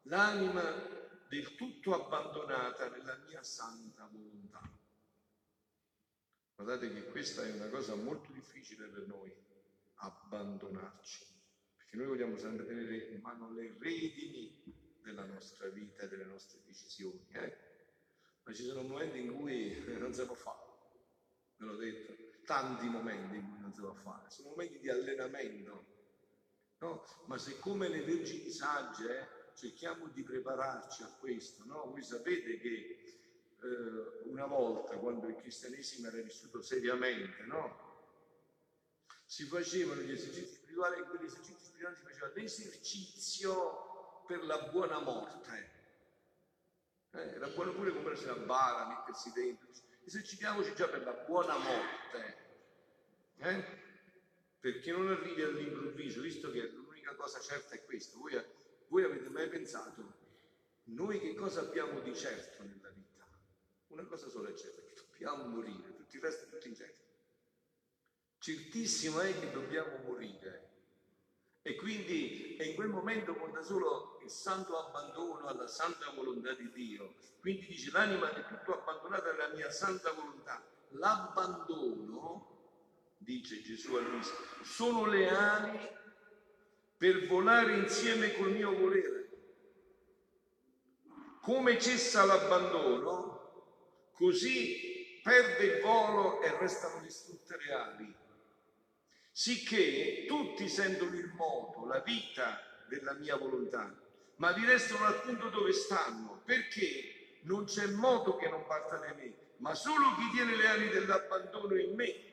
l'anima 0.03 0.63
del 1.29 1.55
tutto 1.55 1.95
abbandonata 1.95 2.89
nella 2.89 3.17
mia 3.27 3.43
santa 3.43 4.09
volontà. 4.11 4.63
Guardate 6.57 6.93
che 6.93 7.05
questa 7.11 7.45
è 7.45 7.53
una 7.53 7.69
cosa 7.69 7.95
molto 7.95 8.33
difficile 8.33 8.87
per 8.87 9.07
noi, 9.07 9.33
abbandonarci, 9.97 11.27
perché 11.77 11.97
noi 11.97 12.07
vogliamo 12.07 12.37
sempre 12.37 12.67
tenere 12.67 12.97
in 12.97 13.21
mano 13.21 13.53
le 13.53 13.77
redini 13.79 14.63
della 15.03 15.25
nostra 15.25 15.69
vita 15.69 16.05
e 16.05 16.09
delle 16.09 16.25
nostre 16.25 16.61
decisioni, 16.65 17.27
eh? 17.33 17.74
Ma 18.45 18.53
ci 18.53 18.63
sono 18.63 18.83
momenti 18.83 19.21
in 19.21 19.35
cui 19.35 19.83
non 19.99 20.13
si 20.13 20.25
può 20.25 20.35
fare, 20.35 20.63
ve 21.57 21.65
l'ho 21.67 21.77
detto, 21.77 22.15
tanti 22.45 22.87
momenti 22.87 23.37
in 23.37 23.51
cui 23.51 23.61
non 23.61 23.73
si 23.73 23.81
può 23.81 23.95
fare, 23.95 24.31
sono 24.31 24.51
momenti 24.51 24.79
di 24.79 24.91
allenamento, 24.91 25.87
no? 26.79 27.05
ma 27.27 27.39
se 27.39 27.59
come 27.59 27.89
le 27.89 28.03
vergini 28.03 28.51
sagge 28.51 29.53
cerchiamo 29.55 30.09
di 30.09 30.23
prepararci 30.23 31.03
a 31.03 31.17
questo, 31.19 31.65
no? 31.65 31.91
voi 31.91 32.03
sapete 32.03 32.59
che 32.59 33.15
eh, 33.65 34.29
una 34.29 34.47
volta, 34.47 34.97
quando 34.99 35.27
il 35.29 35.37
cristianesimo 35.37 36.09
era 36.09 36.21
vissuto 36.21 36.61
seriamente, 36.61 37.45
no? 37.45 37.93
Si 39.25 39.45
facevano 39.45 40.03
gli 40.03 40.13
esercizi 40.13 40.55
spirituali 40.55 41.01
e 41.01 41.05
quegli 41.05 41.25
esercizi 41.25 41.65
spirituali 41.65 41.97
si 41.97 42.03
faceva 42.03 42.31
l'esercizio 42.35 44.25
per 44.27 44.45
la 44.45 44.69
buona 44.71 45.01
morte. 45.01 45.83
Eh, 47.14 47.35
era 47.35 47.47
buono 47.49 47.73
pure 47.73 47.92
comprarsi 47.92 48.25
una 48.25 48.35
bara, 48.35 48.88
mettersi 48.88 49.30
dentro. 49.33 49.68
Esercitiamoci 50.04 50.75
già 50.75 50.88
per 50.88 51.04
la 51.04 51.12
buona 51.12 51.56
morte. 51.56 52.37
Eh? 53.38 53.64
Perché 54.59 54.90
non 54.90 55.09
arrivi 55.09 55.42
all'improvviso, 55.42 56.23
visto 56.23 56.50
che 56.50 56.68
l'unica 56.68 57.14
cosa 57.14 57.38
certa 57.38 57.75
è 57.75 57.85
questo. 57.85 58.18
Voi, 58.18 58.42
voi 58.88 59.04
avete 59.04 59.28
mai 59.28 59.49
pensato, 59.49 60.23
noi 60.85 61.21
che 61.21 61.35
cosa 61.35 61.61
abbiamo 61.61 62.00
di 62.00 62.14
certo 62.16 62.62
nella 62.64 62.90
vita? 62.90 63.26
Una 63.88 64.04
cosa 64.04 64.28
sola 64.28 64.49
è 64.49 64.54
certa, 64.54 64.83
che 64.83 64.94
dobbiamo 64.94 65.47
morire, 65.47 65.94
tutto 65.94 66.16
il 66.16 66.23
resto 66.23 66.47
è 66.47 66.49
tutto 66.49 66.66
incerto. 66.66 67.02
Certissimo 68.38 69.21
è 69.21 69.38
che 69.38 69.52
dobbiamo 69.52 69.99
morire. 70.04 70.71
E 71.62 71.76
quindi 71.76 72.56
è 72.56 72.64
in 72.64 72.75
quel 72.75 72.88
momento 72.88 73.35
conta 73.37 73.62
solo 73.62 74.13
il 74.25 74.31
santo 74.31 74.78
abbandono 74.78 75.47
alla 75.47 75.66
santa 75.66 76.11
volontà 76.11 76.54
di 76.54 76.71
Dio. 76.73 77.14
Quindi 77.40 77.66
dice 77.66 77.90
l'anima 77.90 78.33
è 78.33 78.47
tutto 78.47 78.81
abbandonata 78.81 79.31
alla 79.31 79.54
mia 79.54 79.71
santa 79.71 80.12
volontà. 80.12 80.62
L'abbandono, 80.90 82.52
dice 83.19 83.61
Gesù 83.61 83.95
a 83.95 84.00
Luisa, 84.00 84.33
sono 84.62 85.04
le 85.07 85.28
ali 85.28 85.88
per 86.97 87.26
volare 87.26 87.76
insieme 87.76 88.35
col 88.35 88.52
mio 88.52 88.75
volere. 88.75 89.12
Come 91.43 91.78
cessa 91.78 92.25
l'abbandono, 92.25 94.11
così 94.12 95.21
perde 95.23 95.64
il 95.64 95.83
volo 95.83 96.40
e 96.40 96.59
restano 96.59 97.02
distrutte 97.02 97.59
le 97.59 97.73
ali. 97.73 98.16
Sicché 99.31 100.25
tutti 100.26 100.69
sentono 100.69 101.14
il 101.14 101.31
moto, 101.35 101.85
la 101.87 102.00
vita 102.00 102.61
della 102.88 103.12
mia 103.14 103.37
volontà, 103.37 103.93
ma 104.37 104.53
vi 104.53 104.64
restano 104.64 105.05
al 105.05 105.21
punto 105.23 105.49
dove 105.49 105.73
stanno, 105.73 106.43
perché 106.45 107.38
non 107.43 107.64
c'è 107.64 107.87
moto 107.87 108.37
che 108.37 108.49
non 108.49 108.67
parta 108.67 108.97
da 108.97 109.12
me, 109.14 109.35
ma 109.57 109.75
solo 109.75 110.14
chi 110.17 110.31
tiene 110.33 110.57
le 110.57 110.69
ali 110.69 110.88
dell'abbandono 110.88 111.79
in 111.79 111.95
me, 111.95 112.33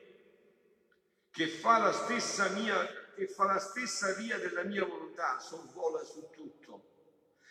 che 1.30 1.48
fa 1.48 1.78
la 1.78 1.92
stessa 1.92 2.48
mia, 2.50 2.86
che 3.14 3.26
fa 3.26 3.44
la 3.44 3.58
stessa 3.58 4.12
via 4.14 4.38
della 4.38 4.64
mia 4.64 4.84
volontà, 4.84 5.38
sorvola 5.38 6.02
su 6.04 6.28
tutto. 6.30 6.88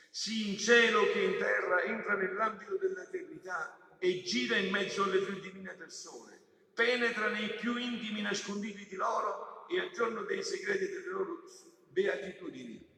Sì 0.09 0.49
in 0.51 0.57
cielo 0.57 1.09
che 1.11 1.21
in 1.21 1.37
terra 1.37 1.81
entra 1.83 2.15
nell'ambito 2.15 2.75
dell'eternità 2.77 3.95
e 3.97 4.21
gira 4.21 4.57
in 4.57 4.69
mezzo 4.69 5.03
alle 5.03 5.19
più 5.19 5.39
divine 5.39 5.73
persone, 5.75 6.41
penetra 6.73 7.29
nei 7.29 7.55
più 7.55 7.77
intimi 7.77 8.21
nascondigli 8.21 8.87
di 8.87 8.95
loro 8.95 9.67
e 9.67 9.79
a 9.79 9.89
giorno 9.89 10.23
dei 10.23 10.43
segreti 10.43 10.89
delle 10.89 11.09
loro 11.09 11.43
beatitudini. 11.87 12.90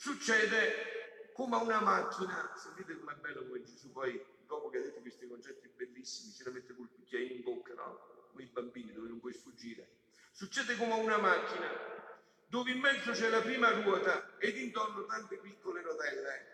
Succede 0.00 1.30
come 1.34 1.56
una 1.56 1.78
macchina, 1.78 2.50
sentite 2.56 2.98
com'è 2.98 3.16
bello 3.16 3.44
come 3.44 3.62
Gesù 3.62 3.92
poi, 3.92 4.18
dopo 4.46 4.70
che 4.70 4.78
ha 4.78 4.80
detto 4.80 5.02
questi 5.02 5.28
concetti 5.28 5.68
bellissimi, 5.76 6.32
ce 6.32 6.44
la 6.44 6.52
mette 6.52 6.74
col 6.74 6.88
cucchiaino 6.90 7.34
in 7.34 7.42
bocca, 7.42 7.74
no? 7.74 8.28
Come 8.30 8.44
i 8.44 8.46
bambini 8.46 8.94
dove 8.94 9.08
non 9.08 9.20
puoi 9.20 9.34
sfuggire. 9.34 9.90
Succede 10.32 10.78
come 10.78 10.94
una 10.94 11.18
macchina 11.18 11.68
dove 12.46 12.70
in 12.70 12.80
mezzo 12.80 13.10
c'è 13.10 13.28
la 13.28 13.42
prima 13.42 13.68
ruota 13.72 14.38
ed 14.38 14.56
intorno 14.56 15.04
tante 15.04 15.36
piccole 15.36 15.82
rotelle, 15.82 16.46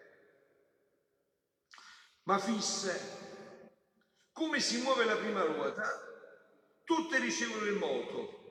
ma 2.24 2.40
fisse 2.40 3.70
come 4.32 4.58
si 4.58 4.82
muove 4.82 5.04
la 5.04 5.16
prima 5.16 5.42
ruota? 5.44 5.88
Tutte 6.82 7.20
ricevono 7.20 7.64
il 7.66 7.76
moto, 7.76 8.45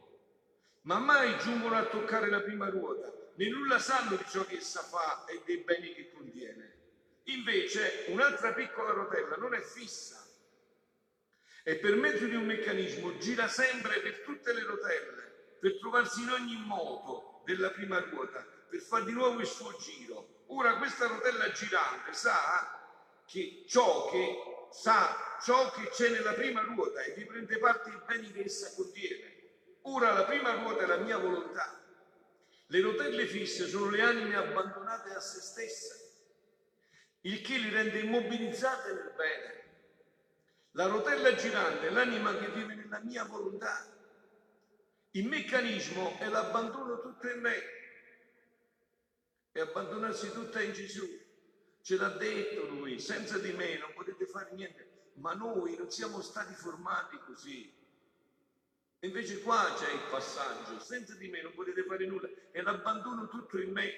ma 0.86 1.00
mai 1.00 1.38
giungono 1.40 1.76
a 1.76 1.86
toccare 1.86 2.30
la 2.30 2.42
prima 2.42 2.70
ruota, 2.70 3.12
né 3.36 3.48
nulla 3.50 3.80
sanno 3.80 4.16
di 4.16 4.26
ciò 4.28 4.46
che 4.46 4.58
essa 4.58 4.82
fa 4.82 5.26
e 5.26 5.42
dei 5.46 5.64
beni 5.64 5.94
che 5.94 6.12
contiene. 6.12 6.74
Invece 7.24 8.06
un'altra 8.10 8.54
piccola 8.54 8.92
rotella 8.92 9.36
non 9.36 9.56
è 9.56 9.62
fissa 9.62 10.24
e 11.64 11.78
per 11.78 11.96
mezzo 11.96 12.26
di 12.26 12.36
un 12.36 12.46
meccanismo 12.46 13.18
gira 13.18 13.48
sempre 13.48 14.00
per 14.00 14.22
tutte 14.22 14.54
le 14.54 14.64
rotelle, 14.64 15.56
per 15.60 15.80
trovarsi 15.80 16.22
in 16.22 16.30
ogni 16.30 16.64
moto 16.64 17.42
della 17.46 17.72
prima 17.72 18.00
ruota, 18.00 18.46
per 18.70 18.80
fare 18.82 19.06
di 19.06 19.12
nuovo 19.12 19.40
il 19.40 19.48
suo 19.48 19.76
giro. 19.78 20.44
Ora 20.48 20.78
questa 20.78 21.08
rotella 21.08 21.50
girante 21.52 22.14
sa 22.14 23.24
che 23.26 23.64
ciò 23.68 24.08
che 24.12 24.38
sa 24.70 25.40
ciò 25.42 25.72
che 25.72 25.90
c'è 25.90 26.10
nella 26.10 26.34
prima 26.34 26.62
ruota 26.62 27.02
e 27.02 27.14
vi 27.14 27.26
prende 27.26 27.58
parte 27.58 27.90
i 27.90 28.02
beni 28.06 28.32
che 28.32 28.44
essa 28.44 28.72
contiene. 28.76 29.35
Ora 29.88 30.14
la 30.14 30.26
prima 30.26 30.52
ruota 30.52 30.84
è 30.84 30.88
la 30.88 30.98
mia 30.98 31.18
volontà. 31.18 31.80
Le 32.68 32.82
rotelle 32.82 33.28
fisse 33.28 33.68
sono 33.68 33.90
le 33.90 34.02
anime 34.02 34.36
abbandonate 34.36 35.14
a 35.14 35.20
se 35.20 35.40
stesse, 35.40 36.14
il 37.22 37.42
che 37.42 37.58
li 37.58 37.70
rende 37.70 38.00
immobilizzate 38.00 38.94
nel 38.94 39.14
bene. 39.16 39.64
La 40.72 40.88
rotella 40.88 41.36
girante 41.36 41.88
è 41.88 41.92
l'anima 41.92 42.36
che 42.36 42.50
vive 42.50 42.74
nella 42.74 43.00
mia 43.02 43.26
volontà. 43.26 43.88
Il 45.12 45.28
meccanismo 45.28 46.18
è 46.18 46.30
l'abbandono 46.30 47.00
tutto 47.02 47.30
in 47.30 47.40
me 47.40 47.56
e 49.52 49.60
abbandonarsi 49.60 50.32
tutta 50.32 50.62
in 50.62 50.74
Gesù. 50.74 51.08
Ce 51.82 51.96
l'ha 51.96 52.10
detto 52.10 52.66
lui, 52.66 53.00
senza 53.00 53.38
di 53.38 53.52
me 53.52 53.78
non 53.78 53.94
potete 53.94 54.26
fare 54.26 54.52
niente, 54.54 55.12
ma 55.18 55.34
noi 55.34 55.78
non 55.78 55.92
siamo 55.92 56.22
stati 56.22 56.56
formati 56.56 57.18
così. 57.20 57.72
Invece 59.00 59.42
qua 59.42 59.76
c'è 59.78 59.92
il 59.92 60.08
passaggio, 60.10 60.80
senza 60.80 61.16
di 61.16 61.28
me 61.30 61.42
non 61.42 61.54
potete 61.54 61.84
fare 61.84 62.06
nulla, 62.06 62.28
e 62.52 62.62
l'abbandono 62.62 63.28
tutto 63.28 63.60
in 63.60 63.72
me, 63.72 63.92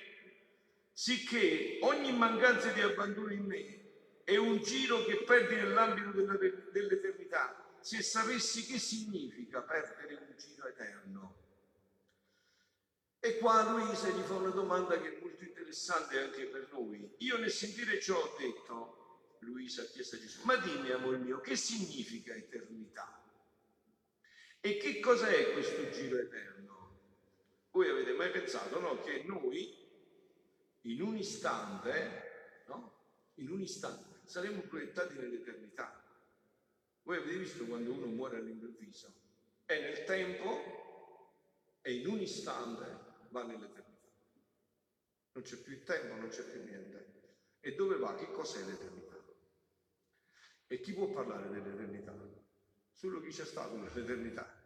sicché 0.91 1.79
ogni 1.81 2.11
mancanza 2.11 2.71
di 2.71 2.81
abbandono 2.81 3.31
in 3.31 3.45
me 3.45 3.79
è 4.23 4.35
un 4.35 4.57
giro 4.61 5.05
che 5.05 5.23
perdi 5.23 5.55
nell'ambito 5.55 6.11
dell'eternità. 6.71 7.55
Se 7.79 8.01
sapessi 8.01 8.65
che 8.65 8.77
significa 8.79 9.61
perdere 9.61 10.15
un 10.15 10.35
giro 10.35 10.67
eterno. 10.67 11.37
E 13.19 13.37
qua 13.37 13.69
Luisa 13.71 14.09
gli 14.09 14.21
fa 14.21 14.35
una 14.35 14.49
domanda 14.49 14.99
che 14.99 15.15
è 15.15 15.19
molto 15.21 15.43
interessante 15.43 16.19
anche 16.19 16.47
per 16.47 16.67
noi. 16.71 17.09
Io 17.19 17.37
nel 17.37 17.51
sentire 17.51 18.01
ciò 18.01 18.17
ho 18.17 18.35
detto, 18.37 18.97
Luisa 19.39 19.83
ha 19.83 19.85
chiesto 19.85 20.15
a 20.15 20.19
Gesù, 20.19 20.41
ma 20.43 20.57
dimmi 20.57 20.89
amore 20.91 21.17
mio, 21.17 21.39
che 21.39 21.55
significa 21.55 22.33
eternità? 22.33 23.16
E 24.61 24.77
che 24.77 24.99
cos'è 24.99 25.53
questo 25.53 25.89
giro 25.89 26.17
eterno? 26.17 26.55
Voi 27.71 27.89
avete 27.89 28.13
mai 28.13 28.31
pensato 28.31 28.79
no, 28.79 28.99
che 29.01 29.23
noi 29.23 29.85
in 30.81 31.01
un 31.01 31.15
istante, 31.17 32.63
no? 32.67 32.93
in 33.35 33.51
un 33.51 33.61
istante, 33.61 34.19
saremo 34.23 34.61
proiettati 34.61 35.15
nell'eternità. 35.17 36.03
Voi 37.03 37.17
avete 37.17 37.37
visto 37.37 37.65
quando 37.65 37.93
uno 37.93 38.07
muore 38.07 38.37
all'improvviso? 38.37 39.13
È 39.65 39.79
nel 39.79 40.03
tempo 40.05 41.79
e 41.81 41.93
in 41.93 42.07
un 42.07 42.19
istante 42.19 42.97
va 43.29 43.43
nell'eternità. 43.43 43.85
Non 45.33 45.43
c'è 45.43 45.57
più 45.57 45.73
il 45.73 45.83
tempo, 45.83 46.15
non 46.15 46.29
c'è 46.29 46.43
più 46.43 46.63
niente. 46.63 47.15
E 47.59 47.75
dove 47.75 47.97
va? 47.97 48.15
Che 48.15 48.31
cos'è 48.31 48.63
l'eternità? 48.65 49.15
E 50.67 50.81
chi 50.81 50.93
può 50.93 51.07
parlare 51.11 51.49
dell'eternità? 51.49 52.13
Solo 52.97 53.21
chi 53.21 53.29
c'è 53.29 53.45
stato 53.45 53.77
nell'eternità. 53.77 54.59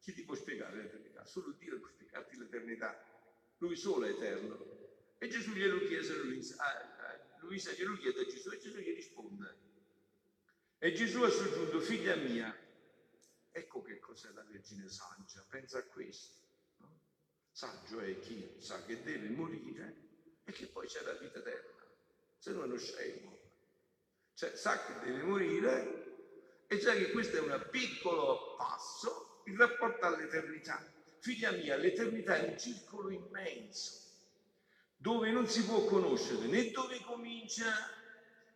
Chi 0.00 0.12
ti 0.12 0.22
può 0.24 0.34
spiegare 0.34 0.82
l'eternità? 0.82 1.24
Solo 1.24 1.52
Dio 1.52 1.78
può 1.78 1.88
spiegarti 1.88 2.36
l'eternità. 2.36 3.02
Lui 3.56 3.74
solo 3.74 4.04
è 4.04 4.10
eterno. 4.10 5.16
E 5.16 5.28
Gesù 5.28 5.52
glielo 5.52 5.86
chiese 5.86 6.14
Luisa, 6.18 6.62
a 6.62 7.38
Luisa 7.40 7.72
glielo 7.72 7.96
chiede 7.96 8.20
a 8.20 8.24
Gesù 8.26 8.50
e 8.50 8.58
Gesù 8.58 8.76
gli 8.76 8.94
risponde. 8.94 9.56
E 10.76 10.92
Gesù 10.92 11.22
ha 11.22 11.30
soggiunto, 11.30 11.80
figlia 11.80 12.16
mia, 12.16 12.54
ecco 13.50 13.80
che 13.80 13.98
cos'è 13.98 14.30
la 14.32 14.42
Vergine 14.42 14.86
saggia, 14.86 15.42
pensa 15.48 15.78
a 15.78 15.84
questo. 15.84 16.34
No? 16.76 17.00
Saggio 17.50 18.00
è 18.00 18.18
chi 18.20 18.56
sa 18.58 18.84
che 18.84 19.02
deve 19.02 19.30
morire 19.30 20.08
e 20.44 20.52
che 20.52 20.66
poi 20.66 20.86
c'è 20.86 21.02
la 21.02 21.14
vita 21.14 21.38
eterna, 21.38 21.82
se 22.36 22.52
no 22.52 22.70
è 22.70 22.78
scemo. 22.78 23.38
Cioè 24.34 24.54
sa 24.54 24.84
che 24.84 25.06
deve 25.06 25.22
morire 25.22 26.09
e 26.72 26.78
sa 26.78 26.94
che 26.94 27.10
questo 27.10 27.36
è 27.36 27.40
un 27.40 27.66
piccolo 27.68 28.54
passo 28.56 29.42
in 29.46 29.56
rapporto 29.56 30.06
all'eternità. 30.06 30.80
Figlia 31.18 31.50
mia, 31.50 31.74
l'eternità 31.74 32.36
è 32.36 32.48
un 32.48 32.56
circolo 32.56 33.10
immenso 33.10 33.98
dove 34.96 35.32
non 35.32 35.48
si 35.48 35.64
può 35.64 35.84
conoscere 35.84 36.46
né 36.46 36.70
dove 36.70 37.00
comincia 37.00 37.74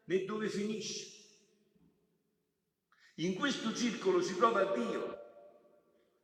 né 0.05 0.25
dove 0.27 0.49
finisce. 0.49 1.11
In 3.17 3.35
questo 3.35 3.75
circolo 3.75 4.23
si 4.23 4.37
trova 4.37 4.63
Dio, 4.73 5.19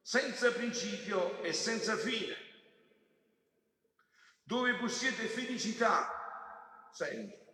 senza 0.00 0.52
principio 0.52 1.42
e 1.42 1.52
senza 1.52 1.96
fine, 1.96 2.36
dove 4.44 4.76
possiede 4.76 5.26
felicità, 5.26 6.88
sempre, 6.92 7.49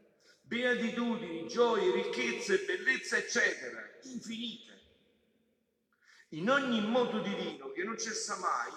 beatitudini, 0.47 1.49
gioie, 1.49 1.93
ricchezze, 1.93 2.65
bellezza, 2.65 3.17
eccetera, 3.17 3.83
infinite. 4.03 4.75
In 6.31 6.49
ogni 6.49 6.81
modo 6.87 7.21
divino 7.21 7.73
che 7.73 7.83
non 7.83 7.99
cessa 7.99 8.37
mai, 8.39 8.73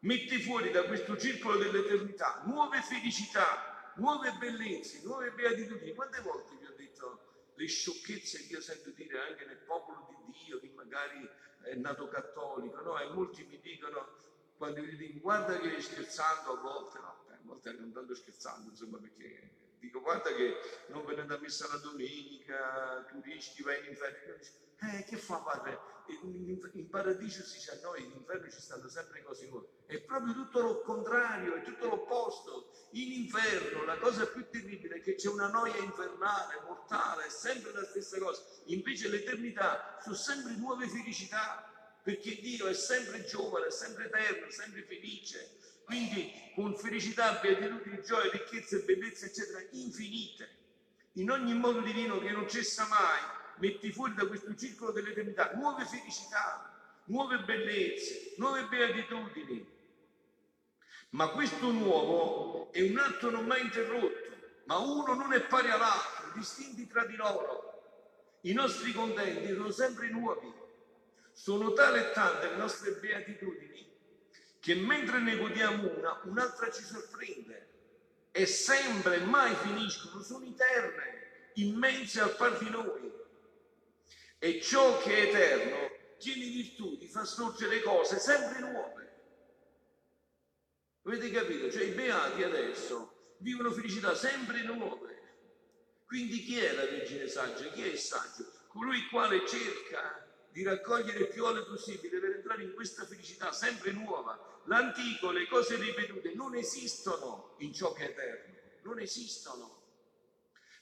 mette 0.00 0.38
fuori 0.40 0.70
da 0.70 0.84
questo 0.84 1.16
circolo 1.16 1.56
dell'eternità 1.58 2.42
nuove 2.44 2.80
felicità, 2.82 3.92
nuove 3.96 4.32
bellezze, 4.38 5.00
nuove 5.02 5.32
beatitudini. 5.32 5.94
Quante 5.94 6.20
volte 6.20 6.56
vi 6.56 6.66
ho 6.66 6.74
detto 6.76 7.52
le 7.56 7.66
sciocchezze 7.66 8.46
che 8.46 8.52
io 8.52 8.60
sento 8.60 8.90
dire 8.90 9.18
anche 9.20 9.44
nel 9.46 9.58
popolo 9.58 10.06
di 10.08 10.32
Dio, 10.44 10.60
che 10.60 10.70
magari 10.74 11.28
è 11.62 11.74
nato 11.74 12.08
cattolico, 12.08 12.80
no? 12.82 12.98
E 13.00 13.08
molti 13.10 13.44
mi 13.44 13.58
dicono, 13.60 14.16
quando 14.56 14.80
io 14.80 14.96
dico 14.96 15.20
guarda 15.20 15.58
che 15.58 15.80
scherzando 15.80 16.52
a 16.52 16.60
volte, 16.60 16.98
no, 16.98 17.24
a 17.28 17.38
volte 17.42 17.72
non 17.72 17.92
tanto 17.92 18.14
scherzando, 18.14 18.70
insomma, 18.70 18.98
perché 18.98 19.62
dico 19.84 20.00
guarda 20.00 20.32
che 20.34 20.56
non 20.88 21.04
venendo 21.04 21.34
a 21.34 21.38
messa 21.38 21.66
la 21.68 21.78
domenica, 21.78 23.04
tu 23.08 23.20
rischi, 23.22 23.62
vai 23.62 23.78
in 23.80 23.90
inferno. 23.90 24.34
Eh, 24.34 25.04
che 25.04 25.16
fa 25.16 25.38
padre? 25.38 25.92
in 26.72 26.88
paradiso 26.90 27.42
si 27.44 27.54
dice 27.54 27.70
a 27.72 27.78
noi, 27.82 28.04
in 28.04 28.10
inferno 28.10 28.50
ci 28.50 28.60
stanno 28.60 28.88
sempre 28.88 29.22
cose 29.22 29.48
nuove. 29.48 29.68
È 29.86 29.98
proprio 30.00 30.34
tutto 30.34 30.60
lo 30.60 30.80
contrario, 30.82 31.54
è 31.54 31.62
tutto 31.62 31.88
l'opposto. 31.88 32.70
In 32.90 33.12
inferno 33.12 33.84
la 33.84 33.96
cosa 33.98 34.26
più 34.26 34.46
terribile 34.50 34.96
è 34.96 35.00
che 35.00 35.14
c'è 35.14 35.28
una 35.28 35.48
noia 35.48 35.78
infernale, 35.78 36.60
mortale, 36.66 37.26
è 37.26 37.30
sempre 37.30 37.72
la 37.72 37.84
stessa 37.84 38.18
cosa. 38.18 38.42
Invece 38.66 39.08
l'eternità 39.08 39.98
sono 40.02 40.14
sempre 40.14 40.54
nuove 40.56 40.88
felicità, 40.88 41.70
perché 42.02 42.38
Dio 42.40 42.66
è 42.66 42.74
sempre 42.74 43.24
giovane, 43.24 43.66
è 43.66 43.70
sempre 43.70 44.06
eterno, 44.06 44.50
sempre 44.50 44.82
felice. 44.82 45.72
Quindi 45.84 46.32
con 46.54 46.76
felicità, 46.76 47.38
beatitudini, 47.40 48.02
gioia, 48.02 48.30
ricchezze, 48.30 48.84
bellezze, 48.84 49.26
eccetera, 49.26 49.62
infinite. 49.72 50.62
In 51.14 51.30
ogni 51.30 51.54
modo 51.54 51.80
divino 51.80 52.18
che 52.20 52.30
non 52.30 52.48
cessa 52.48 52.86
mai, 52.88 53.20
metti 53.58 53.92
fuori 53.92 54.14
da 54.14 54.26
questo 54.26 54.54
circolo 54.54 54.92
dell'eternità 54.92 55.52
nuove 55.54 55.84
felicità, 55.84 56.72
nuove 57.06 57.38
bellezze, 57.40 58.34
nuove 58.36 58.66
beatitudini. 58.66 59.72
Ma 61.10 61.28
questo 61.28 61.70
nuovo 61.70 62.72
è 62.72 62.82
un 62.82 62.98
atto 62.98 63.30
non 63.30 63.46
mai 63.46 63.60
interrotto, 63.60 64.32
ma 64.64 64.78
uno 64.78 65.14
non 65.14 65.32
è 65.32 65.40
pari 65.42 65.70
all'altro, 65.70 66.32
distinti 66.34 66.88
tra 66.88 67.04
di 67.04 67.14
loro. 67.14 67.72
I 68.42 68.52
nostri 68.52 68.92
contenti 68.92 69.54
sono 69.54 69.70
sempre 69.70 70.08
nuovi. 70.10 70.52
Sono 71.32 71.72
tale 71.72 72.10
e 72.10 72.12
tante 72.12 72.48
le 72.48 72.56
nostre 72.56 72.92
beatitudini 72.92 73.83
che 74.64 74.74
mentre 74.76 75.20
ne 75.20 75.36
godiamo 75.36 75.94
una, 75.94 76.18
un'altra 76.24 76.70
ci 76.70 76.82
sorprende. 76.82 77.72
E 78.30 78.46
sempre, 78.46 79.18
mai 79.18 79.54
finiscono, 79.56 80.22
sono 80.22 80.46
eterne, 80.46 81.50
immense 81.56 82.22
al 82.22 82.34
par 82.34 82.56
di 82.56 82.70
noi. 82.70 83.12
E 84.38 84.62
ciò 84.62 85.02
che 85.02 85.16
è 85.16 85.28
eterno 85.28 85.90
tiene 86.16 86.46
virtudi, 86.46 87.06
fa 87.08 87.26
sorgere 87.26 87.82
cose 87.82 88.18
sempre 88.18 88.60
nuove. 88.60 89.12
Avete 91.02 91.30
capito? 91.30 91.70
Cioè 91.70 91.84
i 91.84 91.92
beati 91.92 92.42
adesso 92.42 93.34
vivono 93.40 93.70
felicità 93.70 94.14
sempre 94.14 94.62
nuove. 94.62 95.20
Quindi 96.06 96.42
chi 96.42 96.58
è 96.58 96.72
la 96.72 96.86
Vergine 96.86 97.28
saggia? 97.28 97.68
Chi 97.68 97.82
è 97.82 97.88
il 97.88 97.98
saggio? 97.98 98.50
Colui 98.68 98.96
il 98.96 99.08
quale 99.10 99.46
cerca 99.46 100.26
di 100.48 100.62
raccogliere 100.62 101.26
più 101.26 101.44
ole 101.44 101.64
possibile 101.64 102.18
per 102.18 102.30
entrare 102.36 102.62
in 102.62 102.72
questa 102.72 103.04
felicità 103.04 103.52
sempre 103.52 103.92
nuova. 103.92 104.53
L'antico, 104.66 105.30
le 105.30 105.46
cose 105.46 105.76
ripetute 105.76 106.34
non 106.34 106.54
esistono 106.54 107.54
in 107.58 107.72
ciò 107.72 107.92
che 107.92 108.06
è 108.06 108.10
eterno, 108.10 108.54
non 108.82 109.00
esistono. 109.00 109.82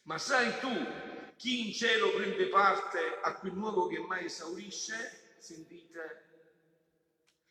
Ma 0.05 0.19
sai 0.19 0.59
tu 0.61 0.71
chi 1.37 1.67
in 1.67 1.73
cielo 1.73 2.13
prende 2.13 2.49
parte 2.49 3.19
a 3.23 3.35
quel 3.39 3.55
nuovo 3.55 3.87
che 3.87 3.99
mai 3.99 4.27
esaurisce? 4.27 5.35
Sentite, 5.39 6.31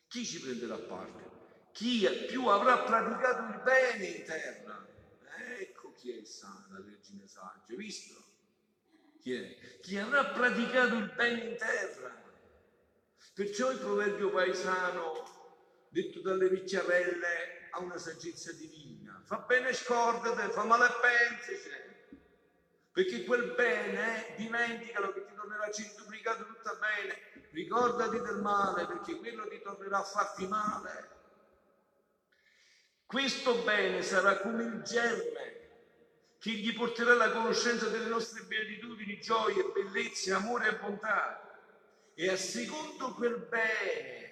chi 0.08 0.24
ci 0.24 0.40
prenderà 0.40 0.78
parte? 0.78 1.30
Chi 1.72 2.06
più 2.28 2.46
avrà 2.46 2.78
praticato 2.80 3.52
il 3.52 3.62
bene 3.62 4.06
in 4.06 4.24
terra? 4.24 4.86
Ecco 5.58 5.92
chi 5.92 6.12
è 6.12 6.24
sana, 6.24 6.66
la 6.70 6.80
Vergine 6.80 7.26
Saggia, 7.26 7.74
visto? 7.74 8.22
Chi 9.20 9.34
è? 9.34 9.80
Chi 9.80 9.98
avrà 9.98 10.26
praticato 10.26 10.96
il 10.96 11.12
bene 11.14 11.44
in 11.44 11.56
terra. 11.56 12.20
Perciò 13.34 13.70
il 13.70 13.78
proverbio 13.78 14.30
paesano, 14.30 15.41
detto 15.92 16.20
dalle 16.20 16.48
vecchiarelle, 16.48 17.68
ha 17.70 17.78
una 17.80 17.98
saggezza 17.98 18.50
divina. 18.52 19.22
Fa 19.24 19.36
bene 19.46 19.72
scordate, 19.74 20.50
fa 20.50 20.64
male 20.64 20.88
pensaci 21.00 21.90
perché 22.92 23.24
quel 23.24 23.54
bene, 23.54 24.34
dimenticalo 24.36 25.12
che 25.12 25.24
ti 25.24 25.34
tornerà 25.34 25.70
centuplicato 25.70 26.44
tutto 26.44 26.78
bene, 26.78 27.48
ricordati 27.50 28.20
del 28.20 28.38
male 28.38 28.86
perché 28.86 29.16
quello 29.16 29.48
ti 29.48 29.60
tornerà 29.62 29.98
a 29.98 30.04
farti 30.04 30.46
male. 30.46 31.08
Questo 33.06 33.62
bene 33.62 34.02
sarà 34.02 34.38
come 34.40 34.64
il 34.64 34.82
germe 34.82 35.60
che 36.38 36.50
gli 36.50 36.74
porterà 36.74 37.14
la 37.14 37.30
conoscenza 37.30 37.86
delle 37.88 38.08
nostre 38.08 38.42
beatitudini, 38.42 39.20
gioie, 39.20 39.70
bellezze, 39.72 40.32
amore 40.32 40.68
e 40.68 40.76
bontà. 40.76 41.60
E 42.14 42.28
a 42.28 42.36
secondo 42.36 43.14
quel 43.14 43.38
bene 43.38 44.31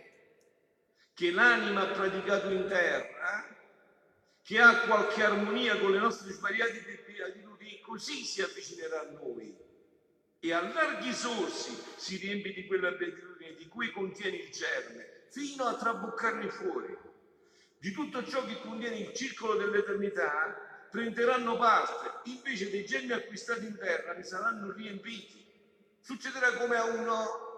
che 1.21 1.33
l'anima 1.33 1.83
ha 1.83 1.93
praticato 1.93 2.49
in 2.49 2.67
terra, 2.67 3.47
che 4.43 4.59
ha 4.59 4.87
qualche 4.87 5.23
armonia 5.23 5.79
con 5.79 5.91
le 5.91 5.99
nostre 5.99 6.33
svariate 6.33 6.81
beatitudini, 7.07 7.79
così 7.83 8.25
si 8.25 8.41
avvicinerà 8.41 9.01
a 9.01 9.11
noi 9.11 9.55
e 10.41 10.53
a 10.55 10.63
larghi 10.63 11.13
sorsi 11.13 11.79
si 11.97 12.17
riempie 12.17 12.55
di 12.55 12.67
quella 12.67 12.93
beatitudine 12.93 13.55
di 13.55 13.69
cui 13.69 13.91
contiene 13.91 14.37
il 14.39 14.51
germe, 14.51 15.27
fino 15.29 15.65
a 15.65 15.77
traboccarne 15.77 16.49
fuori. 16.49 16.97
Di 17.77 17.93
tutto 17.93 18.25
ciò 18.25 18.43
che 18.47 18.59
contiene 18.63 18.97
il 18.97 19.13
circolo 19.13 19.57
dell'eternità, 19.57 20.89
prenderanno 20.91 21.59
parte, 21.59 22.31
invece 22.31 22.71
dei 22.71 22.87
gemmi 22.87 23.13
acquistati 23.13 23.67
in 23.67 23.77
terra 23.77 24.15
ne 24.15 24.25
saranno 24.25 24.73
riempiti. 24.73 25.45
Succederà 26.01 26.55
come 26.55 26.77
a 26.77 26.85
uno, 26.85 27.50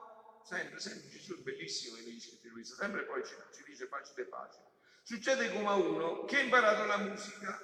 sempre, 0.44 0.81
sempre 0.81 1.09
Gesù 1.09 1.38
è 1.38 1.42
bellissimo 1.42 1.96
negli 1.96 2.20
scritti 2.20 2.42
di 2.42 2.48
Luisa, 2.48 2.74
sempre 2.74 3.05
poi 3.05 3.24
ci, 3.24 3.35
ci 3.55 3.62
dice 3.64 3.87
facile 3.87 4.26
facile. 4.26 4.64
Succede 5.02 5.52
come 5.52 5.68
a 5.68 5.74
uno 5.74 6.24
che 6.24 6.38
ha 6.38 6.42
imparato 6.42 6.85
la 6.85 6.98
musica, 6.98 7.59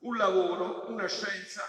un 0.00 0.16
lavoro, 0.16 0.90
una 0.90 1.06
scienza. 1.06 1.64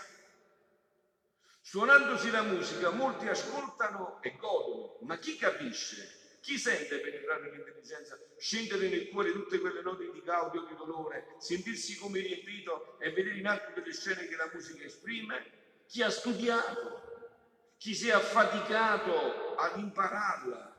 Suonandosi 1.61 2.31
la 2.31 2.41
musica, 2.41 2.89
molti 2.89 3.27
ascoltano 3.27 4.21
e 4.21 4.35
godono, 4.35 4.97
ma 5.01 5.17
chi 5.17 5.35
capisce 5.35 6.19
chi 6.41 6.57
sente 6.57 6.97
penetrare 6.97 7.43
nell'intelligenza, 7.43 8.19
scendere 8.35 8.89
nel 8.89 9.09
cuore 9.09 9.31
tutte 9.31 9.59
quelle 9.59 9.81
note 9.81 10.09
di 10.11 10.21
gaudio, 10.23 10.65
di 10.65 10.75
dolore, 10.75 11.35
sentirsi 11.37 11.95
come 11.97 12.19
riempito 12.19 12.97
e 12.99 13.11
vedere 13.11 13.37
in 13.37 13.45
atto 13.45 13.79
delle 13.79 13.93
scene 13.93 14.27
che 14.27 14.35
la 14.35 14.49
musica 14.51 14.83
esprime? 14.83 15.59
Chi 15.85 16.01
ha 16.01 16.09
studiato, 16.09 17.37
chi 17.77 17.93
si 17.93 18.07
è 18.07 18.13
affaticato 18.13 19.50
ad 19.61 19.77
impararla. 19.77 20.75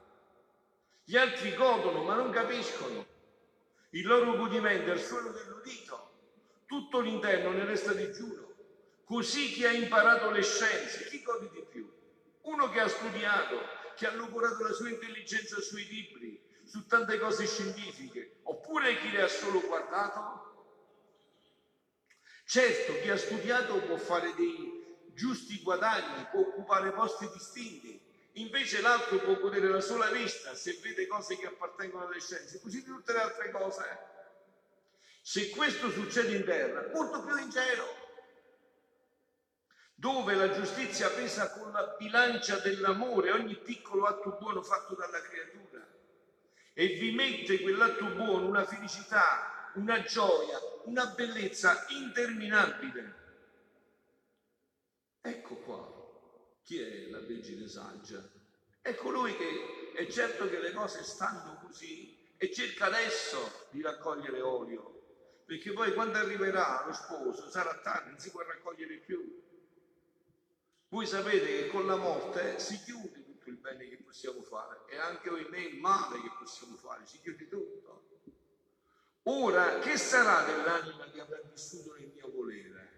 Gli 1.05 1.17
altri 1.17 1.55
godono 1.55 2.03
ma 2.03 2.15
non 2.15 2.31
capiscono. 2.31 3.07
Il 3.91 4.07
loro 4.07 4.37
godimento 4.37 4.91
è 4.91 4.95
il 4.95 5.01
suono 5.01 5.31
dell'udito. 5.31 6.11
Tutto 6.67 7.01
l'interno 7.01 7.51
ne 7.51 7.65
resta 7.65 7.93
digiuno. 7.93 8.51
Così 9.05 9.53
chi 9.53 9.67
ha 9.67 9.73
imparato 9.73 10.31
le 10.31 10.43
scienze, 10.43 11.09
chi 11.09 11.23
gode 11.23 11.51
di 11.51 11.67
più? 11.69 11.93
Uno 12.43 12.71
che 12.71 12.81
ha 12.81 12.89
studiato, 12.89 13.59
che 13.95 14.07
ha 14.07 14.15
lavorato 14.15 14.63
la 14.63 14.73
sua 14.73 14.89
intelligenza 14.89 15.61
sui 15.61 15.87
libri, 15.87 16.43
su 16.65 16.87
tante 16.87 17.19
cose 17.19 17.47
scientifiche, 17.47 18.39
oppure 18.45 18.99
chi 18.99 19.11
le 19.11 19.23
ha 19.23 19.29
solo 19.29 19.61
guardato? 19.61 20.51
Certo, 22.45 23.01
chi 23.01 23.11
ha 23.11 23.17
studiato 23.17 23.83
può 23.83 23.97
fare 23.97 24.33
dei 24.35 24.81
giusti 25.15 25.61
guadagni, 25.63 26.27
può 26.31 26.41
occupare 26.41 26.93
posti 26.93 27.29
distinti, 27.33 28.02
invece 28.35 28.81
l'altro 28.81 29.19
può 29.19 29.39
godere 29.39 29.69
la 29.69 29.81
sola 29.81 30.11
vista 30.11 30.55
se 30.55 30.79
vede 30.83 31.07
cose 31.07 31.37
che 31.39 31.47
appartengono 31.47 32.07
alle 32.07 32.21
scienze, 32.21 32.61
così 32.61 32.79
di 32.79 32.87
tutte 32.87 33.13
le 33.13 33.21
altre 33.21 33.51
cose. 33.51 34.11
Se 35.23 35.51
questo 35.51 35.91
succede 35.91 36.37
in 36.37 36.45
terra, 36.45 36.91
molto 36.93 37.23
più 37.23 37.37
in 37.37 37.51
cielo 37.51 38.01
dove 40.03 40.35
la 40.35 40.51
giustizia 40.51 41.11
pesa 41.11 41.53
con 41.53 41.71
la 41.71 41.95
bilancia 41.97 42.59
dell'amore 42.59 43.31
ogni 43.31 43.57
piccolo 43.57 44.07
atto 44.07 44.37
buono 44.37 44.61
fatto 44.61 44.97
dalla 44.97 45.21
creatura 45.21 45.87
e 46.73 46.87
vi 46.99 47.13
mette 47.13 47.61
quell'atto 47.61 48.07
buono 48.07 48.49
una 48.49 48.65
felicità, 48.65 49.71
una 49.75 50.03
gioia, 50.03 50.59
una 50.87 51.07
bellezza 51.07 51.85
interminabile. 51.91 53.21
Ecco 55.21 55.55
qua 55.59 55.82
chi 56.63 56.81
è 56.81 57.11
la 57.11 57.21
Vergine 57.21 57.67
Saggia. 57.69 58.23
È 58.81 58.95
colui 58.95 59.37
che 59.37 59.93
è 59.95 60.07
certo 60.07 60.49
che 60.49 60.59
le 60.59 60.73
cose 60.73 61.03
stanno 61.03 61.61
così 61.63 62.35
e 62.37 62.53
cerca 62.53 62.87
adesso 62.87 63.69
di 63.71 63.83
raccogliere 63.83 64.41
olio, 64.41 65.03
perché 65.45 65.73
poi 65.73 65.95
quando 65.95 66.19
arriverà 66.19 66.85
lo 66.87 66.93
sposo 66.93 67.49
sarà 67.49 67.79
tardi, 67.81 68.11
non 68.11 68.19
si 68.19 68.31
può 68.31 68.43
raccogliere 68.43 68.99
più. 68.99 69.41
Voi 70.89 71.07
sapete 71.07 71.47
che 71.47 71.69
con 71.69 71.87
la 71.87 71.97
morte 71.97 72.59
si 72.59 72.79
chiude 72.83 73.25
tutto 73.25 73.49
il 73.49 73.57
bene 73.57 73.89
che 73.89 74.03
possiamo 74.03 74.43
fare 74.43 74.85
e 74.89 74.99
anche 74.99 75.31
ohimè 75.31 75.59
il 75.59 75.79
male 75.79 76.21
che 76.21 76.31
possiamo 76.39 76.77
fare, 76.77 77.07
si 77.07 77.19
chiude 77.21 77.49
tutto. 77.49 78.09
Ora, 79.25 79.79
che 79.79 79.97
sarà 79.97 80.45
dell'anima 80.45 81.09
che 81.09 81.21
avrà 81.21 81.41
vissuto 81.49 81.95
nel 81.95 82.11
mio 82.13 82.31
volere? 82.31 82.92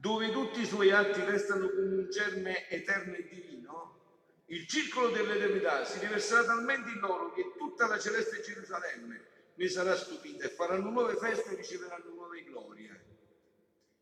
Dove 0.00 0.30
tutti 0.30 0.62
i 0.62 0.66
suoi 0.66 0.90
atti 0.92 1.22
restano 1.26 1.68
come 1.68 1.94
un 1.94 2.08
germe 2.10 2.70
eterno 2.70 3.12
e 3.12 3.28
divino? 3.28 3.98
Il 4.46 4.66
circolo 4.66 5.10
dell'eternità 5.10 5.84
si 5.84 5.98
riverserà 5.98 6.42
talmente 6.42 6.88
in 6.88 7.00
loro 7.00 7.30
che 7.32 7.52
tutta 7.58 7.86
la 7.86 7.98
celeste 7.98 8.40
Gerusalemme 8.40 9.24
ne 9.54 9.68
sarà 9.68 9.94
stupita 9.94 10.46
e 10.46 10.48
faranno 10.48 10.88
nuove 10.88 11.16
feste 11.16 11.50
e 11.50 11.56
riceveranno 11.56 12.14
nuove 12.14 12.42
glorie. 12.44 13.04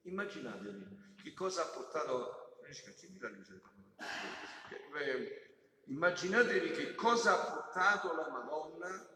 Immaginatevi 0.02 1.16
che 1.20 1.34
cosa 1.34 1.62
ha 1.62 1.66
portato 1.66 2.62
eh, 5.00 5.52
immaginatevi 5.86 6.70
che 6.70 6.94
cosa 6.94 7.32
ha 7.32 7.52
portato 7.54 8.14
la 8.14 8.30
Madonna, 8.30 9.08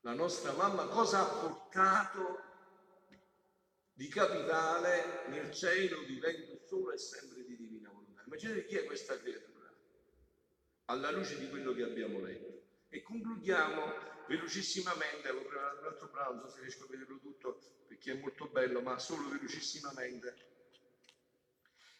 la 0.00 0.12
nostra 0.12 0.52
mamma, 0.52 0.84
cosa 0.88 1.20
ha 1.20 1.40
portato 1.40 2.41
di 3.94 4.08
capitale 4.08 5.28
nel 5.28 5.52
cielo 5.52 6.02
vivendo 6.04 6.58
solo 6.66 6.92
e 6.92 6.98
sempre 6.98 7.44
di 7.44 7.56
divina 7.56 7.90
volontà. 7.90 8.22
Immaginate 8.24 8.64
chi 8.66 8.76
è 8.76 8.84
questa 8.84 9.18
creatura, 9.18 9.72
alla 10.86 11.10
luce 11.10 11.38
di 11.38 11.48
quello 11.48 11.74
che 11.74 11.82
abbiamo 11.82 12.20
letto. 12.20 12.60
E 12.88 13.02
concludiamo 13.02 14.10
velocissimamente, 14.28 15.28
avevo 15.28 15.46
preparato 15.46 15.80
un 15.80 15.86
altro 15.86 16.08
brano, 16.08 16.48
se 16.48 16.60
riesco 16.60 16.84
a 16.84 16.88
vederlo 16.88 17.18
tutto 17.18 17.58
perché 17.86 18.12
è 18.12 18.20
molto 18.20 18.46
bello, 18.46 18.80
ma 18.80 18.98
solo 18.98 19.28
velocissimamente. 19.28 20.50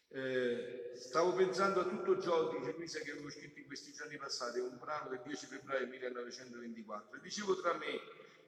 Eh, 0.09 0.93
stavo 0.97 1.33
pensando 1.33 1.81
a 1.81 1.85
tutto 1.85 2.21
ciò, 2.21 2.51
dice 2.51 2.73
Luisa, 2.73 3.01
che 3.01 3.13
avevo 3.13 3.31
scritto 3.31 3.59
in 3.59 3.67
questi 3.67 3.93
giorni 3.93 4.17
passati, 4.17 4.59
un 4.59 4.79
brano 4.79 5.09
del 5.11 5.23
10 5.25 5.47
febbraio 5.47 5.87
1924, 5.87 7.17
e 7.17 7.21
dicevo 7.21 7.61
tra 7.61 7.75
me 7.75 8.01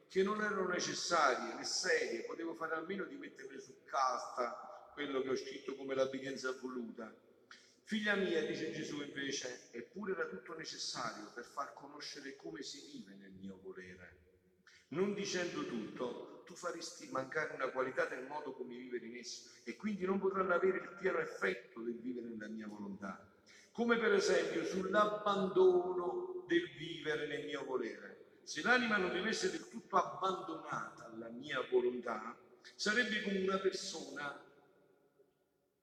che 0.08 0.22
non 0.22 0.40
erano 0.40 0.68
necessarie 0.68 1.54
né 1.54 1.64
serie, 1.64 2.24
potevo 2.24 2.54
fare 2.54 2.74
almeno 2.74 3.04
di 3.04 3.16
mettere 3.16 3.60
su 3.60 3.82
carta 3.84 4.90
quello 4.92 5.20
che 5.22 5.30
ho 5.30 5.36
scritto 5.36 5.74
come 5.74 5.94
l'obbedienza 5.94 6.52
voluta. 6.60 7.12
Figlia 7.82 8.14
mia, 8.14 8.44
dice 8.46 8.72
Gesù 8.72 9.02
invece, 9.02 9.68
eppure 9.72 10.12
era 10.12 10.26
tutto 10.26 10.56
necessario 10.56 11.30
per 11.34 11.44
far 11.44 11.74
conoscere 11.74 12.36
come 12.36 12.62
si 12.62 12.80
vive 12.92 13.14
nel 13.14 13.32
mio 13.32 13.58
volere. 13.62 14.22
Non 14.88 15.12
dicendo 15.12 15.66
tutto, 15.66 16.42
tu 16.46 16.54
faresti 16.54 17.08
mancare 17.10 17.54
una 17.54 17.68
qualità 17.68 18.06
del 18.06 18.26
modo 18.26 18.52
come 18.52 18.76
vivere 18.76 19.06
in 19.06 19.16
esso 19.16 19.50
e 19.64 19.76
quindi 19.76 20.04
non 20.04 20.18
potranno 20.18 20.54
avere 20.54 20.78
il 20.78 20.96
pieno 20.98 21.18
effetto 21.18 21.80
del 21.80 21.98
vivere 21.98 22.28
nella 22.28 22.48
mia 22.48 22.66
volontà. 22.68 23.30
Come 23.72 23.98
per 23.98 24.12
esempio 24.12 24.64
sull'abbandono 24.64 26.44
del 26.46 26.70
vivere 26.78 27.26
nel 27.26 27.44
mio 27.44 27.64
volere. 27.64 28.23
Se 28.44 28.60
l'anima 28.60 28.98
non 28.98 29.10
vivesse 29.10 29.50
del 29.50 29.68
tutto 29.70 29.96
abbandonata 29.96 31.06
alla 31.06 31.30
mia 31.30 31.66
volontà, 31.70 32.36
sarebbe 32.76 33.22
come 33.22 33.40
una 33.40 33.58
persona, 33.58 34.38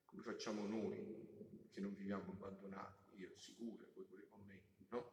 come 0.05 0.21
facciamo 0.21 0.67
noi, 0.67 1.27
che 1.71 1.79
non 1.79 1.95
viviamo 1.95 2.31
abbandonati, 2.31 3.15
io 3.15 3.31
sicuro, 3.35 3.87
voi 3.95 4.05
pure 4.05 4.27
con 4.29 4.43
me, 4.45 4.61
no? 4.89 5.11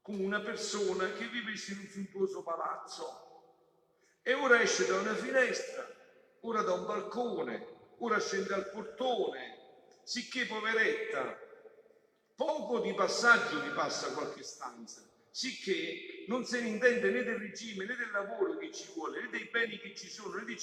Come 0.00 0.24
una 0.24 0.40
persona 0.40 1.12
che 1.12 1.28
vivesse 1.28 1.72
in 1.72 1.80
un 1.80 1.88
suntuoso 1.88 2.42
palazzo 2.42 3.24
e 4.22 4.32
ora 4.32 4.62
esce 4.62 4.86
da 4.86 4.98
una 4.98 5.14
finestra, 5.14 5.86
ora 6.40 6.62
da 6.62 6.72
un 6.72 6.86
balcone, 6.86 7.94
ora 7.98 8.18
scende 8.18 8.54
al 8.54 8.70
portone, 8.70 9.58
sicché 10.02 10.46
poveretta, 10.46 11.38
poco 12.34 12.80
di 12.80 12.94
passaggio 12.94 13.60
vi 13.60 13.70
passa 13.70 14.14
qualche 14.14 14.42
stanza, 14.42 15.06
sicché 15.30 16.15
non 16.26 16.44
se 16.44 16.60
ne 16.60 16.68
intende 16.68 17.10
né 17.10 17.22
del 17.22 17.38
regime 17.38 17.84
né 17.84 17.96
del 17.96 18.10
lavoro 18.10 18.56
che 18.56 18.72
ci 18.72 18.90
vuole, 18.94 19.20
né 19.22 19.28
dei 19.30 19.48
beni 19.50 19.78
che 19.78 19.94
ci 19.94 20.08
sono, 20.08 20.36
né, 20.36 20.44
di 20.44 20.58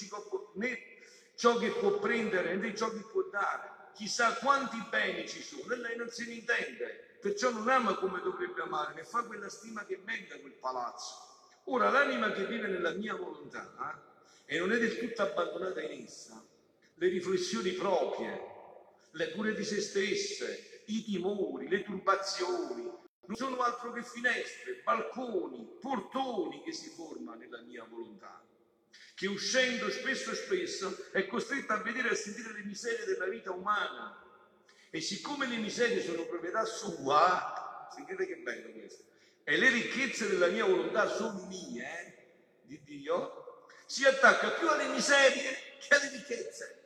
ciò, 1.35 1.57
che 1.57 1.69
può 1.71 1.99
prendere, 1.99 2.55
né 2.55 2.69
di 2.69 2.77
ciò 2.77 2.89
che 2.89 3.03
può 3.11 3.23
dare 3.31 3.81
chissà 3.93 4.33
quanti 4.35 4.83
beni 4.89 5.27
ci 5.27 5.41
sono 5.41 5.73
e 5.73 5.77
lei 5.77 5.95
non 5.95 6.09
se 6.09 6.25
ne 6.25 6.33
intende, 6.33 7.17
perciò 7.21 7.51
non 7.51 7.69
ama 7.69 7.95
come 7.95 8.21
dovrebbe 8.21 8.61
amare, 8.61 8.93
né 8.95 9.03
fa 9.03 9.23
quella 9.23 9.49
stima 9.49 9.85
che 9.85 9.99
merita 10.03 10.37
quel 10.39 10.53
palazzo. 10.53 11.31
Ora 11.65 11.89
l'anima 11.89 12.31
che 12.33 12.45
vive 12.45 12.67
nella 12.67 12.91
mia 12.91 13.15
volontà 13.15 14.01
eh, 14.45 14.55
e 14.55 14.59
non 14.59 14.71
è 14.71 14.77
del 14.77 14.97
tutto 14.97 15.21
abbandonata 15.21 15.81
in 15.81 16.03
essa, 16.03 16.43
le 16.95 17.07
riflessioni 17.07 17.71
proprie, 17.71 18.51
le 19.11 19.31
cure 19.31 19.53
di 19.53 19.63
se 19.63 19.79
stesse, 19.79 20.81
i 20.87 21.03
timori, 21.03 21.69
le 21.69 21.83
turbazioni, 21.83 22.91
non 23.25 23.35
sono 23.35 23.61
altro 23.61 23.91
che 23.91 24.03
finestre, 24.03 24.81
balconi, 24.83 25.77
portoni 25.79 26.61
che 26.63 26.73
si 26.73 26.89
formano 26.89 27.37
nella 27.37 27.61
mia 27.61 27.85
volontà 27.89 28.43
che 29.15 29.27
uscendo 29.27 29.89
spesso 29.89 30.31
e 30.31 30.35
spesso 30.35 31.05
è 31.11 31.27
costretta 31.27 31.75
a 31.75 31.81
vedere 31.81 32.09
e 32.09 32.11
a 32.11 32.15
sentire 32.15 32.51
le 32.53 32.63
miserie 32.63 33.05
della 33.05 33.27
vita 33.27 33.51
umana. 33.51 34.21
E 34.89 35.01
siccome 35.01 35.47
le 35.47 35.57
miserie 35.57 36.03
sono 36.03 36.25
proprietà 36.25 36.65
sua, 36.65 37.89
sentite 37.93 38.27
che 38.27 38.37
bello 38.37 38.71
questo, 38.71 39.03
e 39.43 39.57
le 39.57 39.69
ricchezze 39.69 40.27
della 40.29 40.47
mia 40.47 40.65
volontà 40.65 41.07
sono 41.07 41.45
mie, 41.47 41.83
eh, 41.83 42.31
di 42.63 42.81
Dio, 42.83 43.67
si 43.85 44.05
attacca 44.05 44.51
più 44.51 44.67
alle 44.69 44.87
miserie 44.89 45.57
che 45.79 45.95
alle 45.95 46.09
ricchezze. 46.09 46.81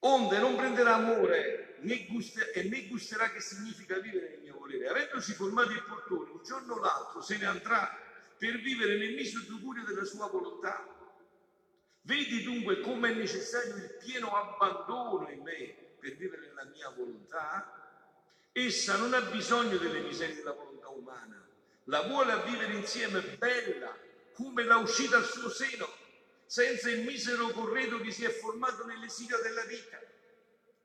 Onde 0.00 0.38
non 0.38 0.56
prenderà 0.56 0.94
amore 0.94 1.69
né 1.82 2.06
guster- 2.06 2.50
e 2.56 2.62
né 2.64 2.86
gusterà 2.86 3.30
che 3.30 3.40
significa 3.40 3.98
vivere 3.98 4.30
nel 4.30 4.40
mio 4.40 4.58
volere. 4.58 4.88
Avendosi 4.88 5.34
formati 5.34 5.72
il 5.72 5.84
portone, 5.84 6.30
un 6.30 6.42
giorno 6.42 6.74
o 6.74 6.78
l'altro 6.78 7.20
se 7.20 7.36
ne 7.38 7.46
andrà 7.46 7.88
per 8.36 8.58
vivere 8.60 8.96
nel 8.96 9.14
miso 9.14 9.38
augurio 9.50 9.84
della 9.84 10.04
sua 10.04 10.28
volontà. 10.28 10.86
Vedi 12.02 12.42
dunque 12.42 12.80
come 12.80 13.10
è 13.10 13.14
necessario 13.14 13.76
il 13.76 13.94
pieno 13.98 14.30
abbandono 14.34 15.28
in 15.28 15.42
me 15.42 15.74
per 15.98 16.16
vivere 16.16 16.46
nella 16.46 16.64
mia 16.64 16.88
volontà? 16.90 17.70
Essa 18.52 18.96
non 18.96 19.12
ha 19.12 19.20
bisogno 19.20 19.76
delle 19.76 20.00
miserie 20.00 20.34
della 20.34 20.52
volontà 20.52 20.88
umana, 20.88 21.46
la 21.84 22.02
vuole 22.02 22.32
a 22.32 22.42
vivere 22.42 22.74
insieme 22.74 23.36
bella, 23.36 23.96
come 24.32 24.64
la 24.64 24.76
uscita 24.76 25.16
al 25.16 25.24
suo 25.24 25.48
seno, 25.50 25.86
senza 26.46 26.90
il 26.90 27.04
misero 27.04 27.50
corredo 27.50 28.00
che 28.00 28.10
si 28.10 28.24
è 28.24 28.30
formato 28.30 28.84
nell'esilio 28.84 29.38
della 29.40 29.64
vita. 29.64 30.00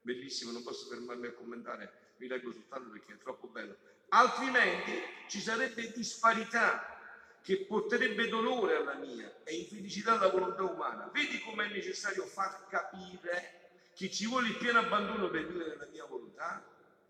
Bellissimo, 0.05 0.51
non 0.51 0.61
posso 0.61 0.85
fermarmi 0.85 1.25
a 1.25 1.31
commentare, 1.31 1.91
vi 2.17 2.27
leggo 2.27 2.51
soltanto 2.51 2.91
perché 2.91 3.13
è 3.13 3.17
troppo 3.17 3.47
bello. 3.47 3.75
Altrimenti 4.09 4.91
ci 5.27 5.39
sarebbe 5.41 5.91
disparità 5.91 7.39
che 7.41 7.65
porterebbe 7.65 8.29
dolore 8.29 8.75
alla 8.75 8.93
mia 8.93 9.33
e 9.43 9.55
infelicità 9.55 10.13
alla 10.13 10.29
volontà 10.29 10.61
umana. 10.61 11.09
Vedi 11.11 11.39
com'è 11.39 11.69
necessario 11.69 12.23
far 12.27 12.67
capire 12.67 13.71
che 13.95 14.11
ci 14.11 14.27
vuole 14.27 14.49
il 14.49 14.57
pieno 14.57 14.77
abbandono 14.77 15.27
per 15.31 15.47
vivere 15.47 15.69
nella 15.69 15.87
mia 15.87 16.05
volontà? 16.05 16.63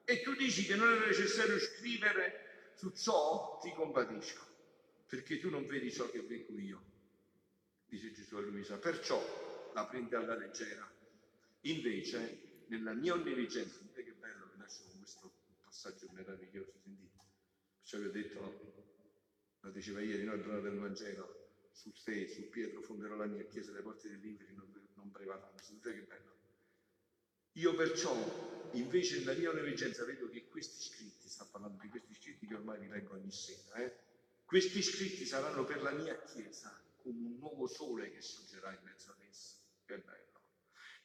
E 0.06 0.22
tu 0.22 0.34
dici 0.34 0.64
che 0.64 0.76
non 0.76 0.94
è 0.94 1.06
necessario 1.06 1.60
scrivere 1.60 2.72
su 2.76 2.92
ciò, 2.92 3.60
ti 3.62 3.74
compatisco, 3.74 4.46
perché 5.06 5.38
tu 5.38 5.50
non 5.50 5.68
vedi 5.68 5.92
ciò 5.92 6.10
che 6.10 6.22
vedo 6.22 6.58
io, 6.58 6.82
dice 7.88 8.14
Gesù 8.14 8.38
a 8.38 8.40
Luisa. 8.40 8.78
Perciò 8.78 9.72
la 9.74 9.86
prendi 9.86 10.16
alla 10.16 10.38
leggera. 10.38 10.90
Invece, 11.62 12.45
nella 12.68 12.94
mia 12.94 13.14
onnivigenza, 13.14 13.80
vedete 13.80 14.04
che 14.04 14.14
bello 14.14 14.50
che 14.50 14.58
nasce 14.58 14.84
con 14.84 15.00
questo 15.00 15.32
passaggio 15.64 16.10
meraviglioso, 16.12 16.74
sentite? 16.84 17.24
Perciò 17.80 18.00
vi 18.00 18.06
ho 18.06 18.12
detto, 18.12 18.74
lo 19.60 19.70
diceva 19.72 20.02
ieri, 20.02 20.24
no, 20.24 20.34
il 20.34 20.42
brano 20.42 20.62
del 20.62 20.78
Vangelo, 20.78 21.46
su 21.72 21.92
te, 22.04 22.28
su 22.28 22.50
Pietro 22.50 22.82
fonderò 22.82 23.16
la 23.16 23.26
mia 23.26 23.44
chiesa, 23.46 23.72
le 23.72 23.82
porte 23.82 24.10
dell'Inferi 24.10 24.54
non, 24.56 24.72
non 24.96 25.12
prevarranno. 25.12 25.60
Sentite 25.60 25.94
che 25.94 26.02
bello. 26.02 26.34
Io 27.54 27.74
perciò, 27.76 28.70
invece 28.74 29.20
nella 29.20 29.34
mia 29.34 29.50
onorigenza, 29.50 30.04
vedo 30.06 30.30
che 30.30 30.48
questi 30.48 30.82
scritti, 30.82 31.30
sta 31.30 31.46
parlando 31.46 31.82
di 31.82 31.90
questi 31.90 32.14
scritti 32.14 32.48
che 32.48 32.56
ormai 32.56 32.80
vi 32.80 32.88
leggo 32.88 33.14
ogni 33.14 33.32
sera, 33.32 33.76
eh? 33.76 33.94
questi 34.46 34.82
scritti 34.82 35.26
saranno 35.26 35.64
per 35.64 35.82
la 35.82 35.92
mia 35.92 36.22
Chiesa 36.24 36.82
come 36.98 37.26
un 37.26 37.38
nuovo 37.38 37.68
sole 37.68 38.12
che 38.12 38.22
sorgerà 38.22 38.74
in 38.74 38.80
mezzo 38.84 39.12
ad 39.12 39.22
essa. 39.22 39.58
Che 39.86 39.98
bello! 40.00 40.25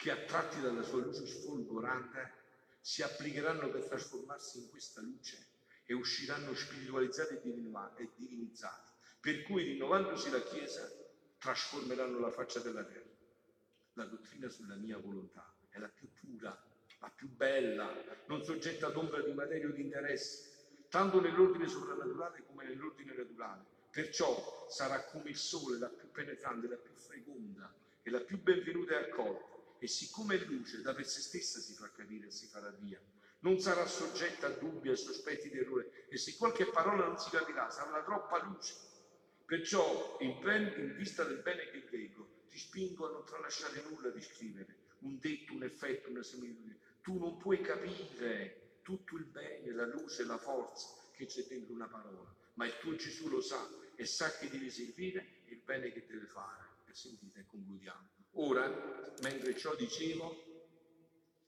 Che 0.01 0.11
attratti 0.11 0.63
dalla 0.63 0.83
sua 0.83 1.03
luce 1.03 1.27
sfolgorante 1.27 2.33
si 2.81 3.03
applicheranno 3.03 3.69
per 3.69 3.85
trasformarsi 3.85 4.61
in 4.61 4.71
questa 4.71 5.03
luce 5.03 5.49
e 5.85 5.93
usciranno 5.93 6.55
spiritualizzati 6.55 7.35
e 7.35 8.09
divinizzati, 8.17 8.93
per 9.21 9.43
cui 9.43 9.63
rinnovandosi 9.63 10.31
la 10.31 10.41
Chiesa 10.41 10.91
trasformeranno 11.37 12.19
la 12.19 12.31
faccia 12.31 12.61
della 12.61 12.83
terra. 12.83 13.11
La 13.93 14.07
dottrina 14.07 14.49
sulla 14.49 14.77
mia 14.77 14.97
volontà 14.97 15.55
è 15.69 15.79
la 15.79 15.91
più 15.91 16.09
pura, 16.19 16.59
la 17.01 17.13
più 17.15 17.29
bella, 17.29 17.95
non 18.29 18.43
soggetta 18.43 18.87
ad 18.87 18.97
ombra 18.97 19.21
di 19.21 19.35
materia 19.35 19.69
o 19.69 19.73
di 19.73 19.83
interesse, 19.83 20.87
tanto 20.89 21.21
nell'ordine 21.21 21.69
soprannaturale 21.69 22.43
come 22.47 22.65
nell'ordine 22.65 23.15
naturale. 23.15 23.67
Perciò 23.91 24.67
sarà 24.71 25.05
come 25.05 25.29
il 25.29 25.37
sole, 25.37 25.77
la 25.77 25.91
più 25.91 26.11
penetrante, 26.11 26.69
la 26.69 26.77
più 26.77 26.95
feconda 26.95 27.71
e 28.03 28.09
la 28.09 28.21
più 28.21 28.41
benvenuta 28.41 28.95
e 28.95 29.11
accolta. 29.11 29.60
E 29.81 29.89
siccome 29.89 30.37
è 30.37 30.45
luce, 30.45 30.83
da 30.83 30.95
per 30.95 31.07
se 31.07 31.21
stessa 31.21 31.59
si 31.59 31.73
fa 31.73 31.91
capire 31.91 32.29
e 32.29 32.31
si 32.31 32.47
farà 32.47 32.71
via. 32.71 33.01
Non 33.41 33.59
sarà 33.59 33.87
soggetta 33.87 34.47
a 34.47 34.51
dubbi, 34.51 34.91
a 34.91 34.95
sospetti 34.95 35.49
di 35.49 35.59
errore. 35.59 36.07
E 36.09 36.19
se 36.19 36.37
qualche 36.37 36.67
parola 36.67 37.07
non 37.07 37.19
si 37.19 37.31
capirà, 37.31 37.69
sarà 37.71 38.03
troppa 38.05 38.45
luce. 38.45 38.75
Perciò, 39.45 40.19
in, 40.21 40.37
in 40.77 40.95
vista 40.97 41.25
del 41.25 41.39
bene 41.39 41.71
che 41.71 41.83
vedo, 41.91 42.45
ti 42.49 42.59
spingo 42.59 43.09
a 43.09 43.11
non 43.11 43.25
tralasciare 43.25 43.83
nulla 43.89 44.11
di 44.11 44.21
scrivere 44.21 44.77
un 45.01 45.19
detto, 45.19 45.55
un 45.55 45.63
effetto, 45.63 46.11
una 46.11 46.23
similitudine. 46.23 46.79
Tu 47.03 47.19
non 47.19 47.39
puoi 47.39 47.61
capire 47.61 48.79
tutto 48.83 49.17
il 49.17 49.25
bene, 49.25 49.73
la 49.73 49.87
luce, 49.87 50.25
la 50.25 50.39
forza 50.39 50.89
che 51.13 51.27
c'è 51.27 51.47
dentro 51.47 51.75
una 51.75 51.89
parola, 51.89 52.35
ma 52.55 52.67
il 52.67 52.77
tuo 52.81 52.95
Gesù 52.97 53.29
lo 53.29 53.41
sa 53.41 53.69
e 53.95 54.05
sa 54.05 54.31
che 54.37 54.49
devi 54.49 54.71
servire 54.71 55.43
il 55.47 55.61
bene 55.65 55.91
che 55.93 56.05
deve 56.07 56.27
fare. 56.27 56.69
E 56.87 56.95
sentite, 56.95 57.47
concludiamo. 57.47 58.20
Ora, 58.35 58.69
mentre 59.23 59.57
ciò 59.57 59.75
dicevo, 59.75 60.49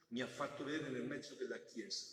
mi 0.09 0.21
ha 0.21 0.27
fatto 0.27 0.65
vedere 0.65 0.91
nel 0.91 1.05
mezzo 1.05 1.35
della 1.35 1.59
Chiesa, 1.59 2.05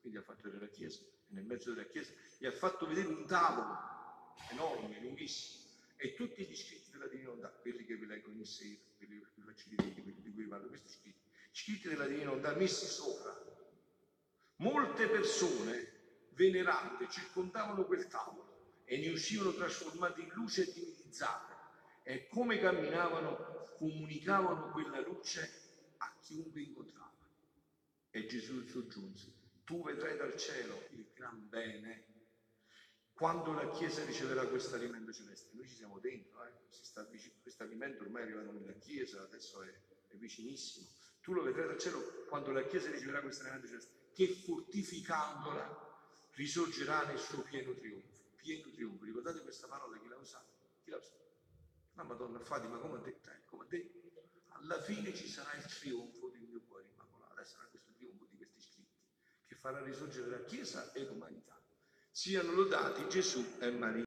quindi 0.00 0.18
ha 0.18 0.22
fatto 0.22 0.42
vedere 0.44 0.64
la 0.64 0.70
Chiesa, 0.70 1.00
e 1.00 1.34
nel 1.34 1.44
mezzo 1.44 1.72
della 1.72 1.86
Chiesa 1.86 2.12
gli 2.38 2.46
ha 2.46 2.52
fatto 2.52 2.86
vedere 2.86 3.08
un 3.08 3.26
tavolo 3.26 4.34
enorme, 4.50 5.00
lunghissimo, 5.00 5.62
e 5.96 6.14
tutti 6.14 6.44
gli 6.44 6.56
scritti 6.56 6.90
della 6.90 7.06
Divina 7.06 7.30
Onda, 7.30 7.48
quelli 7.48 7.84
che 7.84 7.96
vi 7.96 8.06
leggo 8.06 8.30
ogni 8.30 8.44
sera, 8.44 8.80
quelli 8.96 9.20
che 9.20 9.26
vi 9.34 9.42
faccio 9.42 9.64
vedere, 9.70 10.02
quelli 10.02 10.22
di 10.22 10.32
cui 10.32 10.46
parlo, 10.46 10.68
questi 10.68 10.88
scritti, 10.88 11.20
scritti 11.52 11.88
della 11.88 12.06
Divina 12.06 12.32
Onda 12.32 12.54
messi 12.54 12.86
sopra. 12.86 13.32
Molte 14.56 15.08
persone 15.08 15.92
venerate 16.30 17.08
circondavano 17.10 17.84
quel 17.84 18.06
tavolo 18.08 18.82
e 18.84 18.98
ne 18.98 19.10
uscivano 19.10 19.54
trasformate 19.54 20.20
in 20.20 20.30
luce 20.34 20.72
divinizzate 20.72 21.53
e 22.04 22.28
come 22.28 22.58
camminavano 22.60 23.72
comunicavano 23.76 24.70
quella 24.70 25.00
luce 25.00 25.62
a 25.96 26.16
chiunque 26.20 26.60
incontrava. 26.60 27.12
E 28.10 28.26
Gesù 28.26 28.64
soggiunse, 28.68 29.32
tu 29.64 29.82
vedrai 29.82 30.16
dal 30.16 30.36
cielo 30.36 30.86
il 30.90 31.06
gran 31.14 31.48
bene 31.48 32.12
quando 33.14 33.52
la 33.52 33.70
Chiesa 33.70 34.04
riceverà 34.04 34.46
questo 34.46 34.74
alimento 34.74 35.12
celeste. 35.12 35.50
Noi 35.54 35.66
ci 35.66 35.76
siamo 35.76 35.98
dentro, 35.98 36.44
eh? 36.44 36.52
questo 37.42 37.62
alimento 37.62 38.02
ormai 38.02 38.22
è 38.22 38.24
arrivato 38.26 38.52
nella 38.52 38.74
Chiesa, 38.74 39.22
adesso 39.22 39.62
è, 39.62 39.68
è 40.08 40.16
vicinissimo. 40.16 40.86
Tu 41.22 41.32
lo 41.32 41.42
vedrai 41.42 41.66
dal 41.66 41.78
cielo 41.78 42.26
quando 42.28 42.52
la 42.52 42.66
Chiesa 42.66 42.90
riceverà 42.90 43.22
questo 43.22 43.42
alimento 43.42 43.66
celeste, 43.66 43.92
che 44.12 44.28
fortificandola 44.28 45.82
risorgerà 46.32 47.06
nel 47.06 47.18
suo 47.18 47.42
pieno 47.42 47.72
trionfo. 47.74 48.32
Pieno 48.36 48.70
trionfo. 48.72 49.04
Ricordate 49.04 49.40
questa 49.40 49.68
parola, 49.68 49.98
chi 49.98 50.08
l'ha 50.08 50.16
usata? 50.16 50.52
Chi 50.82 50.90
l'ha 50.90 50.98
usata? 50.98 51.23
La 51.94 52.02
Madonna 52.02 52.40
Fatima, 52.40 52.76
come 52.78 52.96
ha 52.96 53.00
detto? 53.00 53.30
Eh, 53.30 53.44
come 53.44 53.64
ha 53.64 53.68
detto? 53.68 53.98
Alla 54.48 54.80
fine 54.80 55.14
ci 55.14 55.28
sarà 55.28 55.52
il 55.54 55.64
trionfo 55.64 56.28
del 56.28 56.42
mio 56.42 56.60
cuore 56.66 56.86
immacolato, 56.92 57.44
sarà 57.44 57.66
questo 57.70 57.92
trionfo 57.96 58.26
di 58.30 58.36
questi 58.36 58.60
scritti, 58.60 58.98
che 59.46 59.54
farà 59.54 59.80
risorgere 59.82 60.28
la 60.28 60.42
Chiesa 60.44 60.92
e 60.92 61.04
l'umanità. 61.04 61.60
Siano 62.10 62.52
lodati 62.52 63.08
Gesù 63.08 63.44
e 63.60 63.70
Maria. 63.70 64.02